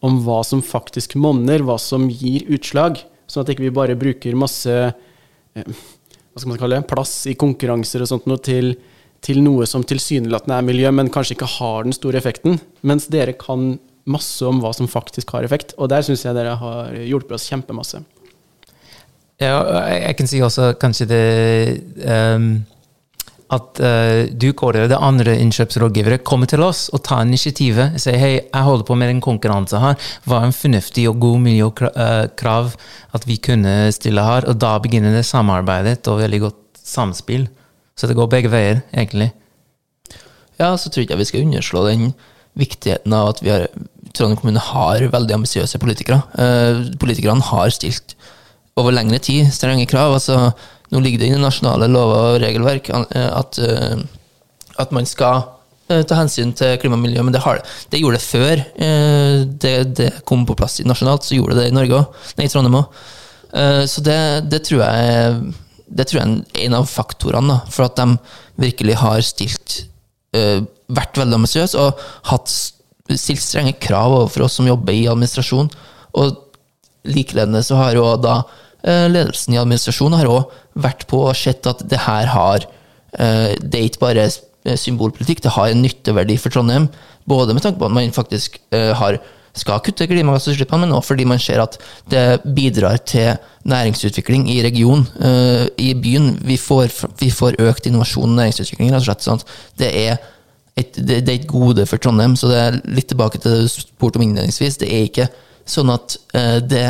om 0.04 0.20
hva 0.26 0.42
som 0.48 0.62
faktisk 0.66 1.16
monner, 1.20 1.64
hva 1.64 1.78
som 1.80 2.10
gir 2.12 2.48
utslag, 2.52 3.00
sånn 3.28 3.46
at 3.46 3.54
ikke 3.54 3.68
vi 3.68 3.76
bare 3.76 3.98
bruker 4.00 4.36
masse 4.38 4.74
eh, 4.74 5.84
hva 6.34 6.42
skal 6.42 6.50
man 6.50 6.60
kalle 6.60 6.80
det, 6.82 6.90
plass 6.90 7.14
i 7.30 7.38
konkurranser 7.38 8.04
og 8.04 8.10
sånt 8.10 8.28
noe 8.30 8.42
til, 8.42 8.74
til 9.24 9.40
noe 9.46 9.68
som 9.70 9.86
tilsynelatende 9.86 10.58
er 10.58 10.66
miljø, 10.66 10.90
men 10.96 11.12
kanskje 11.14 11.38
ikke 11.38 11.52
har 11.60 11.86
den 11.86 11.96
store 11.96 12.18
effekten. 12.18 12.58
Mens 12.82 13.06
dere 13.14 13.36
kan 13.38 13.76
masse 14.10 14.44
om 14.48 14.60
hva 14.64 14.74
som 14.76 14.90
faktisk 14.90 15.32
har 15.36 15.46
effekt, 15.46 15.76
og 15.78 15.92
der 15.94 16.04
syns 16.06 16.26
jeg 16.26 16.36
dere 16.36 16.58
har 16.60 16.98
hjulpet 16.98 17.38
oss 17.38 17.48
kjempemasse. 17.52 18.02
Ja, 19.42 19.60
jeg 19.94 20.18
kan 20.18 20.30
si 20.30 20.42
også 20.46 20.74
kanskje 20.82 21.08
det 21.10 21.24
ehm, 22.06 22.50
at 23.54 23.82
uh, 23.84 24.24
du, 24.30 24.50
Kåre, 24.58 24.86
og 24.86 24.92
de 24.92 24.98
andre 24.98 25.36
innkjøpsrådgivere 25.42 26.22
kommer 26.26 26.50
til 26.50 26.64
oss 26.66 26.88
og 26.94 27.04
tar 27.06 27.24
initiativet. 27.28 28.00
Sier 28.02 28.20
hei, 28.20 28.34
jeg 28.42 28.68
holder 28.68 28.88
på 28.88 28.98
med 29.00 29.14
en 29.14 29.24
konkurranse 29.24 29.82
her. 29.82 29.96
Hva 30.28 30.42
er 30.42 30.50
en 30.50 30.58
fornuftig 30.58 31.08
og 31.12 31.22
god 31.24 31.44
miljøkrav 31.46 32.74
at 33.18 33.28
vi 33.30 33.40
kunne 33.44 33.76
stille 33.96 34.26
her? 34.26 34.50
Og 34.50 34.60
da 34.62 34.76
begynner 34.84 35.16
det 35.16 35.26
samarbeidet 35.30 36.02
og 36.12 36.22
veldig 36.24 36.44
godt 36.48 36.84
samspill. 36.84 37.48
Så 37.96 38.10
det 38.10 38.18
går 38.18 38.30
begge 38.32 38.52
veier, 38.54 38.84
egentlig. 38.92 39.32
Ja, 40.60 40.74
så 40.78 40.90
tror 40.90 41.04
jeg 41.04 41.10
ikke 41.10 41.22
vi 41.22 41.30
skal 41.30 41.48
underslå 41.48 41.88
den 41.90 42.14
viktigheten 42.60 43.14
av 43.16 43.34
at 43.34 43.42
vi 43.42 43.52
har, 43.54 43.68
Trondheim 44.14 44.38
kommune 44.38 44.62
har 44.62 45.08
veldig 45.14 45.40
ambisiøse 45.40 45.80
politikere. 45.82 46.22
Uh, 46.38 46.94
politikerne 47.02 47.46
har 47.50 47.74
stilt 47.74 48.16
over 48.80 48.94
lengre 48.94 49.20
tid 49.22 49.50
strenge 49.54 49.88
krav. 49.90 50.14
altså 50.14 50.54
Nå 50.94 51.02
ligger 51.02 51.24
det 51.24 51.32
i 51.34 51.42
nasjonale 51.42 51.90
lover 51.90 52.36
og 52.36 52.40
regelverk 52.44 52.92
eh, 52.94 53.30
at, 53.34 53.58
eh, 53.58 54.04
at 54.82 54.94
man 54.94 55.08
skal 55.10 55.42
eh, 55.90 56.04
ta 56.06 56.20
hensyn 56.20 56.54
til 56.58 56.78
klima 56.82 57.00
og 57.00 57.02
miljø, 57.02 57.24
men 57.26 57.34
det, 57.34 57.42
har, 57.46 57.64
det. 57.90 58.02
gjorde 58.02 58.20
det 58.20 58.28
før 58.28 58.64
det, 59.64 59.74
det 59.98 60.12
kom 60.30 60.46
på 60.46 60.58
plass 60.60 60.80
nasjonalt, 60.86 61.26
så 61.26 61.40
gjorde 61.40 61.58
det 61.58 61.66
det 61.66 61.74
i 61.74 61.78
Norge 61.80 61.98
òg. 61.98 62.22
Nei, 62.38 62.48
i 62.48 62.54
Trondheim 62.54 62.80
òg. 62.84 63.02
Så 63.90 64.02
det, 64.02 64.20
det 64.50 64.64
tror 64.66 64.82
jeg 64.82 65.42
det 65.94 66.08
tror 66.10 66.24
jeg 66.24 66.30
er 66.32 66.64
en 66.66 66.76
av 66.80 66.88
faktorene 66.90 67.54
da, 67.54 67.58
for 67.70 67.86
at 67.86 68.00
de 68.00 68.16
virkelig 68.58 68.96
har 68.98 69.20
stilt 69.26 69.84
vært 70.34 71.20
veldig 71.20 71.38
ambisiøse 71.38 71.78
og 71.78 72.00
hatt 72.32 72.50
stilt 72.50 73.44
strenge 73.44 73.76
krav 73.84 74.16
overfor 74.16 74.48
oss 74.48 74.58
som 74.58 74.66
jobber 74.66 74.96
i 74.96 75.06
administrasjon. 75.12 75.70
Og 76.18 76.40
likeledende 77.06 77.62
så 77.66 77.78
har 77.78 77.98
jo 77.98 78.08
da 78.22 78.40
ledelsen 78.84 79.56
i 79.56 79.60
administrasjonen 79.62 80.20
har 80.20 80.30
også 80.32 80.80
vært 80.84 81.06
på 81.08 81.22
og 81.30 81.38
sett 81.38 81.68
at 81.70 81.86
det 81.88 82.02
her 82.04 82.28
har 82.34 82.66
eh, 83.16 83.54
Det 83.60 83.80
er 83.80 83.86
ikke 83.88 84.04
bare 84.08 84.28
symbolpolitikk, 84.80 85.42
det 85.44 85.52
har 85.58 85.72
en 85.72 85.82
nytteverdi 85.84 86.38
for 86.40 86.54
Trondheim. 86.54 86.90
Både 87.28 87.56
med 87.56 87.64
tanke 87.64 87.80
på 87.80 87.88
at 87.88 87.96
man 87.96 88.16
faktisk 88.16 88.60
eh, 88.76 88.92
har 88.96 89.20
skal 89.54 89.84
kutte 89.86 90.08
klimagassutslippene, 90.10 90.88
men 90.88 90.96
også 90.98 91.12
fordi 91.12 91.26
man 91.30 91.38
ser 91.38 91.62
at 91.62 91.76
det 92.10 92.42
bidrar 92.56 92.98
til 93.06 93.36
næringsutvikling 93.70 94.48
i 94.50 94.64
regionen, 94.66 95.06
i 95.78 95.92
byen. 95.94 96.40
Vi 96.42 96.58
får, 96.58 96.90
vi 97.20 97.30
får, 97.30 97.60
økt 97.62 97.86
innovasjon 97.86 98.32
og 98.32 98.40
næringsutvikling, 98.40 98.90
rett 98.90 99.04
og 99.04 99.06
slett. 99.06 99.28
Sånn 99.28 99.44
det 99.78 99.92
er 99.94 100.18
et, 100.74 100.96
det, 100.98 101.22
det, 101.22 101.30
er 101.30 101.40
et 101.42 101.50
gode 101.50 101.86
for 101.90 102.02
Trondheim. 102.02 102.36
Så 102.40 102.50
det 102.50 102.60
er 102.60 102.80
litt 102.90 103.10
tilbake 103.12 103.40
til 103.40 103.54
det 103.54 103.66
du 103.66 103.72
spurte 103.72 104.20
om 104.20 104.26
innledningsvis. 104.26 104.80
Det 104.82 104.90
er 104.90 105.08
ikke 105.08 105.30
sånn 105.70 105.94
at 105.94 106.18
uh, 106.36 106.58
det 106.66 106.88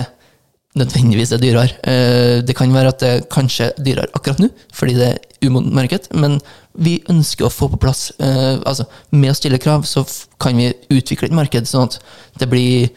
nødvendigvis 0.80 1.32
er 1.36 1.42
dyrere. 1.42 1.70
Uh, 1.86 2.42
det 2.46 2.56
kan 2.58 2.74
være 2.74 2.94
at 2.94 3.04
det 3.04 3.14
kanskje 3.34 3.70
er 3.70 3.80
dyrere 3.86 4.12
akkurat 4.18 4.42
nå, 4.42 4.50
fordi 4.74 4.98
det 4.98 5.08
er 5.12 5.48
umodent 5.48 5.76
marked, 5.78 6.10
men 6.18 6.40
vi 6.74 6.98
ønsker 7.12 7.48
å 7.48 7.54
få 7.54 7.70
på 7.70 7.78
plass 7.84 8.08
uh, 8.18 8.58
altså 8.66 8.88
Med 9.14 9.30
å 9.30 9.38
stille 9.38 9.60
krav, 9.62 9.84
så 9.86 10.02
kan 10.42 10.58
vi 10.58 10.72
utvikle 10.90 11.30
et 11.30 11.36
marked 11.38 11.70
sånn 11.70 11.90
at 11.90 12.00
det 12.42 12.50
blir 12.52 12.94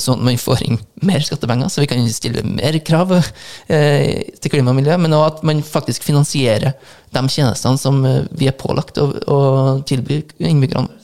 Sånn 0.00 0.16
at 0.16 0.24
man 0.24 0.38
får 0.40 0.62
inn 0.64 0.78
mer 1.04 1.20
skattepenger, 1.20 1.68
så 1.68 1.82
vi 1.82 1.88
kan 1.90 1.98
stille 2.08 2.40
mer 2.48 2.78
krav 2.88 3.10
til 3.68 4.52
klima 4.54 4.72
og 4.72 4.78
miljø. 4.78 4.94
Men 4.96 5.12
òg 5.12 5.24
at 5.26 5.42
man 5.44 5.60
faktisk 5.60 6.06
finansierer 6.08 6.72
de 7.12 7.22
tjenestene 7.28 7.76
som 7.76 7.98
vi 8.32 8.48
er 8.48 8.56
pålagt 8.56 8.96
å, 8.96 9.10
å 9.28 9.38
tilby 9.84 10.22
innbyggerne. 10.40 11.03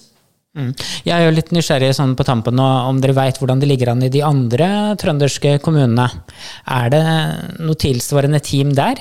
Mm. 0.58 0.72
Jeg 1.06 1.14
er 1.14 1.28
jo 1.28 1.34
litt 1.36 1.52
nysgjerrig 1.54 1.92
sånn 1.94 2.16
på 2.18 2.26
tampen 2.26 2.56
nå, 2.58 2.66
om 2.90 2.98
dere 3.02 3.14
veit 3.14 3.38
hvordan 3.38 3.60
det 3.62 3.68
ligger 3.70 3.92
an 3.92 4.02
i 4.02 4.10
de 4.10 4.24
andre 4.26 4.96
trønderske 4.98 5.58
kommunene. 5.62 6.08
Er 6.66 6.90
det 6.90 7.04
noe 7.62 7.78
tilsvarende 7.78 8.42
team 8.42 8.74
der? 8.74 8.98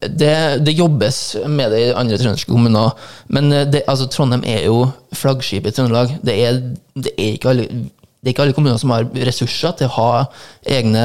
Det, 0.00 0.34
det 0.64 0.72
jobbes 0.78 1.36
med 1.44 1.74
det 1.74 1.82
i 1.84 1.92
andre 1.92 2.16
trønderske 2.16 2.48
kommuner. 2.48 2.96
Men 3.28 3.52
det, 3.52 3.84
altså, 3.84 4.08
Trondheim 4.08 4.46
er 4.48 4.64
jo 4.70 4.86
flaggskipet 5.12 5.74
i 5.74 5.76
Trøndelag. 5.76 6.14
Det 6.24 6.36
er, 6.46 6.62
det 6.96 7.12
er 7.18 7.34
ikke 7.36 7.52
alle 7.52 7.70
det 8.20 8.28
er 8.28 8.34
ikke 8.34 8.42
alle 8.44 8.52
kommuner 8.52 8.76
som 8.76 8.90
har 8.92 9.06
ressurser 9.24 9.72
til 9.78 9.88
å 9.88 9.94
ha 9.94 10.08
egne 10.68 11.02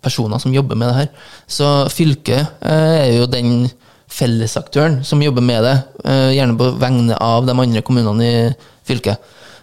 personer 0.00 0.40
som 0.40 0.54
jobber 0.54 0.78
med 0.80 0.88
det 0.88 0.94
her. 0.96 1.08
Så 1.44 1.66
fylket 1.92 2.40
eh, 2.64 2.94
er 3.02 3.10
jo 3.18 3.26
den 3.28 3.66
fellesaktøren 4.12 5.02
som 5.04 5.20
jobber 5.24 5.44
med 5.44 5.60
det, 5.66 5.74
eh, 6.08 6.30
gjerne 6.38 6.56
på 6.56 6.70
vegne 6.80 7.18
av 7.20 7.44
de 7.44 7.52
andre 7.52 7.84
kommunene 7.84 8.24
i 8.24 8.38
fylke 8.86 9.16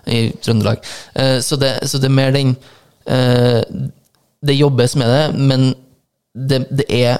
i 0.09 0.29
Trøndelag. 0.43 0.83
Eh, 1.13 1.39
så 1.39 1.55
det, 1.59 1.77
så 1.89 1.99
det 2.01 2.09
er 2.09 2.15
mer 2.15 2.35
den 2.35 2.55
eh, 3.05 3.61
Det 4.41 4.55
jobbes 4.55 4.95
med 4.95 5.09
det, 5.11 5.23
men 5.35 5.73
det, 6.33 6.63
det 6.71 6.85
er 6.87 7.17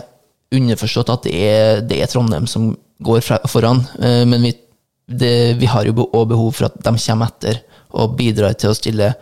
underforstått 0.55 1.09
at 1.11 1.25
det 1.27 1.33
er, 1.35 1.81
det 1.83 1.97
er, 1.99 2.07
Trondheim 2.07 2.47
som 2.47 2.71
går 3.03 3.21
foran. 3.51 3.83
Eh, 3.99 4.23
men 4.29 4.45
vi, 4.47 4.53
det, 5.07 5.57
vi 5.59 5.67
har 5.67 5.87
jo 5.87 6.07
òg 6.07 6.29
behov 6.31 6.53
for 6.55 6.69
at 6.69 6.77
de 6.79 6.93
kommer 6.95 7.27
etter 7.27 7.59
og 7.89 8.15
bidrar 8.15 8.55
til 8.55 8.71
å 8.71 8.77
stille 8.77 9.13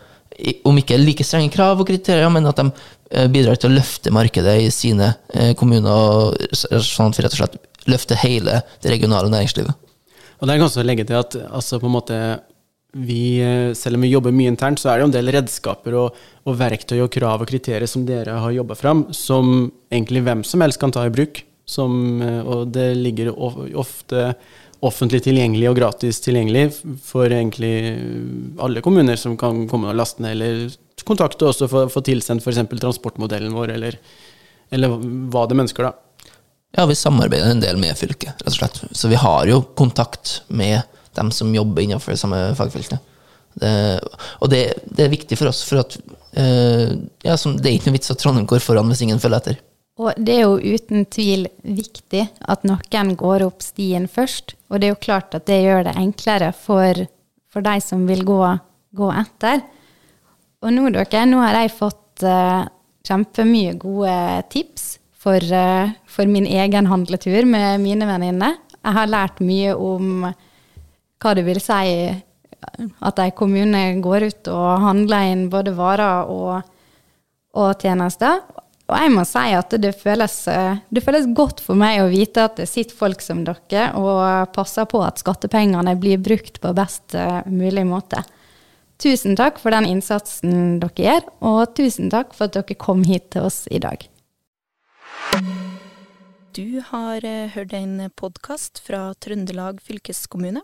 om 0.68 0.78
ikke 0.78 1.00
like 1.00 1.26
strenge 1.26 1.50
krav 1.50 1.80
og 1.82 1.88
kriterier, 1.90 2.30
men 2.30 2.46
at 2.46 2.60
de 2.60 2.68
bidrar 3.34 3.58
til 3.58 3.72
å 3.72 3.78
løfte 3.80 4.12
markedet 4.14 4.58
i 4.62 4.68
sine 4.70 5.08
kommuner, 5.58 6.36
sånn 6.54 7.10
at 7.10 7.18
vi 7.18 7.24
rett 7.26 7.34
og 7.34 7.40
slett 7.40 7.56
løfter 7.90 8.20
hele 8.22 8.60
det 8.84 8.92
regionale 8.92 9.32
næringslivet. 9.34 9.74
Og 10.38 10.46
det 10.46 10.54
er 10.54 10.62
ganske 10.62 10.84
å 10.84 10.86
legge 10.86 11.08
til 11.08 11.18
at 11.18 11.38
altså, 11.48 11.80
på 11.82 11.90
en 11.90 11.96
måte, 11.96 12.20
vi, 12.94 13.40
eh, 13.42 13.74
selv 13.74 13.96
om 13.96 14.02
vi 14.02 14.12
jobber 14.12 14.32
mye 14.32 14.52
internt, 14.52 14.80
så 14.80 14.90
er 14.90 14.98
det 14.98 15.06
jo 15.06 15.10
en 15.12 15.18
del 15.18 15.34
redskaper 15.36 15.98
og, 16.00 16.22
og 16.48 16.56
verktøy 16.60 17.02
og 17.04 17.12
krav 17.14 17.44
og 17.44 17.50
kriterier 17.50 17.90
som 17.90 18.06
dere 18.08 18.40
har 18.40 18.56
jobba 18.56 18.78
fram, 18.80 19.08
som 19.14 19.70
egentlig 19.92 20.24
hvem 20.26 20.46
som 20.48 20.64
helst 20.64 20.80
kan 20.82 20.94
ta 20.96 21.06
i 21.06 21.14
bruk. 21.14 21.44
Som, 21.68 22.22
eh, 22.24 22.42
og 22.48 22.72
det 22.72 22.94
ligger 22.96 23.34
ofte 23.36 24.32
offentlig 24.88 25.24
tilgjengelig 25.26 25.72
og 25.72 25.80
gratis 25.80 26.22
tilgjengelig 26.22 26.68
for 27.04 27.26
egentlig 27.34 27.72
alle 28.62 28.84
kommuner 28.86 29.18
som 29.20 29.34
kan 29.40 29.66
komme 29.68 29.90
og 29.90 29.98
laste 29.98 30.22
ned, 30.22 30.38
eller 30.38 31.08
kontakte 31.08 31.48
oss 31.50 31.64
og 31.66 31.72
få, 31.72 31.86
få 31.92 32.04
tilsendt 32.06 32.46
f.eks. 32.46 32.62
transportmodellen 32.78 33.56
vår, 33.56 33.74
eller, 33.74 33.98
eller 34.74 35.00
hva 35.34 35.48
de 35.50 35.58
ønsker, 35.64 35.90
da. 35.90 35.96
Ja, 36.78 36.86
vi 36.86 36.98
samarbeider 37.00 37.52
en 37.52 37.64
del 37.64 37.80
med 37.82 37.98
fylket, 37.98 38.44
rett 38.44 38.52
og 38.52 38.58
slett. 38.58 38.80
Så 38.92 39.10
vi 39.10 39.18
har 39.18 39.48
jo 39.50 39.62
kontakt 39.80 40.42
med 40.48 40.84
dem 41.18 41.32
som 41.36 41.54
jobber 41.56 41.84
innenfor 41.84 42.14
det 42.14 42.22
samme 42.22 42.42
fagfeltet. 42.58 43.14
Det, 43.58 43.72
og 44.38 44.52
det, 44.52 44.62
det, 44.86 45.08
er 45.08 45.14
viktig 45.14 45.38
for 45.40 45.50
oss, 45.50 45.64
for 45.66 45.82
at 45.82 45.96
uh, 46.38 46.94
ja, 47.26 47.38
som, 47.40 47.56
det 47.58 47.72
er 47.72 47.80
ikke 47.80 47.90
noe 47.90 47.98
vits 47.98 48.14
at 48.14 48.22
Trondheim 48.22 48.46
går 48.50 48.62
foran 48.62 48.92
hvis 48.92 49.02
ingen 49.06 49.22
følger 49.22 49.42
etter. 49.42 49.64
Og 49.98 50.14
det 50.22 50.36
er 50.36 50.44
jo 50.46 50.76
uten 50.78 51.08
tvil 51.10 51.48
viktig 51.66 52.28
at 52.46 52.66
noen 52.70 53.16
går 53.18 53.48
opp 53.48 53.66
stien 53.66 54.06
først. 54.06 54.54
Og 54.70 54.80
det 54.80 54.90
er 54.90 54.94
jo 54.94 55.06
klart 55.08 55.34
at 55.34 55.48
det 55.50 55.64
gjør 55.64 55.88
det 55.88 55.96
enklere 55.98 56.52
for, 56.54 57.02
for 57.50 57.66
de 57.66 57.80
som 57.82 58.06
vil 58.10 58.22
gå, 58.28 58.42
gå, 58.94 59.10
etter. 59.24 59.64
Og 60.62 60.74
nå, 60.74 60.92
dere, 60.94 61.26
nå 61.26 61.42
har 61.42 61.58
jeg 61.64 61.74
fått 61.80 62.28
uh, 62.28 62.68
kjempemye 63.10 63.74
gode 63.82 64.14
tips 64.54 64.98
for, 65.18 65.42
uh, 65.42 65.90
for 66.06 66.30
min 66.30 66.46
egen 66.46 66.92
handletur 66.92 67.50
med 67.50 67.82
mine 67.82 68.06
venninner. 68.10 68.60
Jeg 68.78 68.98
har 69.00 69.10
lært 69.10 69.42
mye 69.42 69.74
om 69.74 70.28
hva 71.22 71.34
det 71.38 71.46
vil 71.48 71.60
si 71.62 72.14
at 73.06 73.20
en 73.22 73.34
kommune 73.38 73.82
går 74.04 74.28
ut 74.30 74.50
og 74.52 74.70
handler 74.84 75.32
inn 75.32 75.44
både 75.54 75.74
varer 75.78 76.30
og, 76.32 76.70
og, 77.58 77.70
tjenester. 77.82 78.42
Og 78.88 78.96
jeg 78.96 79.12
må 79.14 79.26
si 79.28 79.52
at 79.58 79.76
det 79.84 79.92
føles, 80.00 80.36
det 80.90 81.04
føles, 81.04 81.28
godt 81.36 81.60
for 81.64 81.80
meg 81.80 82.00
å 82.02 82.10
vite 82.12 82.46
at 82.48 82.58
det 82.62 82.70
sitter 82.72 82.96
folk 82.96 83.24
som 83.24 83.44
dere 83.48 83.90
og 84.00 84.54
passer 84.56 84.88
på 84.88 85.02
at 85.04 85.20
skattepengene 85.20 85.98
blir 86.00 86.22
brukt 86.24 86.62
på 86.64 86.74
best 86.78 87.18
mulig 87.52 87.84
måte. 87.88 88.24
Tusen 88.98 89.36
takk 89.38 89.60
for 89.62 89.76
den 89.76 89.86
innsatsen 89.86 90.80
dere 90.82 91.04
gjør, 91.04 91.26
og 91.46 91.76
tusen 91.78 92.10
takk 92.10 92.32
for 92.34 92.48
at 92.48 92.56
dere 92.58 92.78
kom 92.82 93.04
hit 93.06 93.30
til 93.36 93.46
oss 93.46 93.66
i 93.70 93.82
dag. 93.84 94.08
Du 96.58 96.82
har 96.90 97.22
eh, 97.22 97.52
hørt 97.54 97.76
en 97.78 98.08
podkast 98.18 98.82
fra 98.82 99.12
Trøndelag 99.22 99.78
fylkeskommune. 99.86 100.64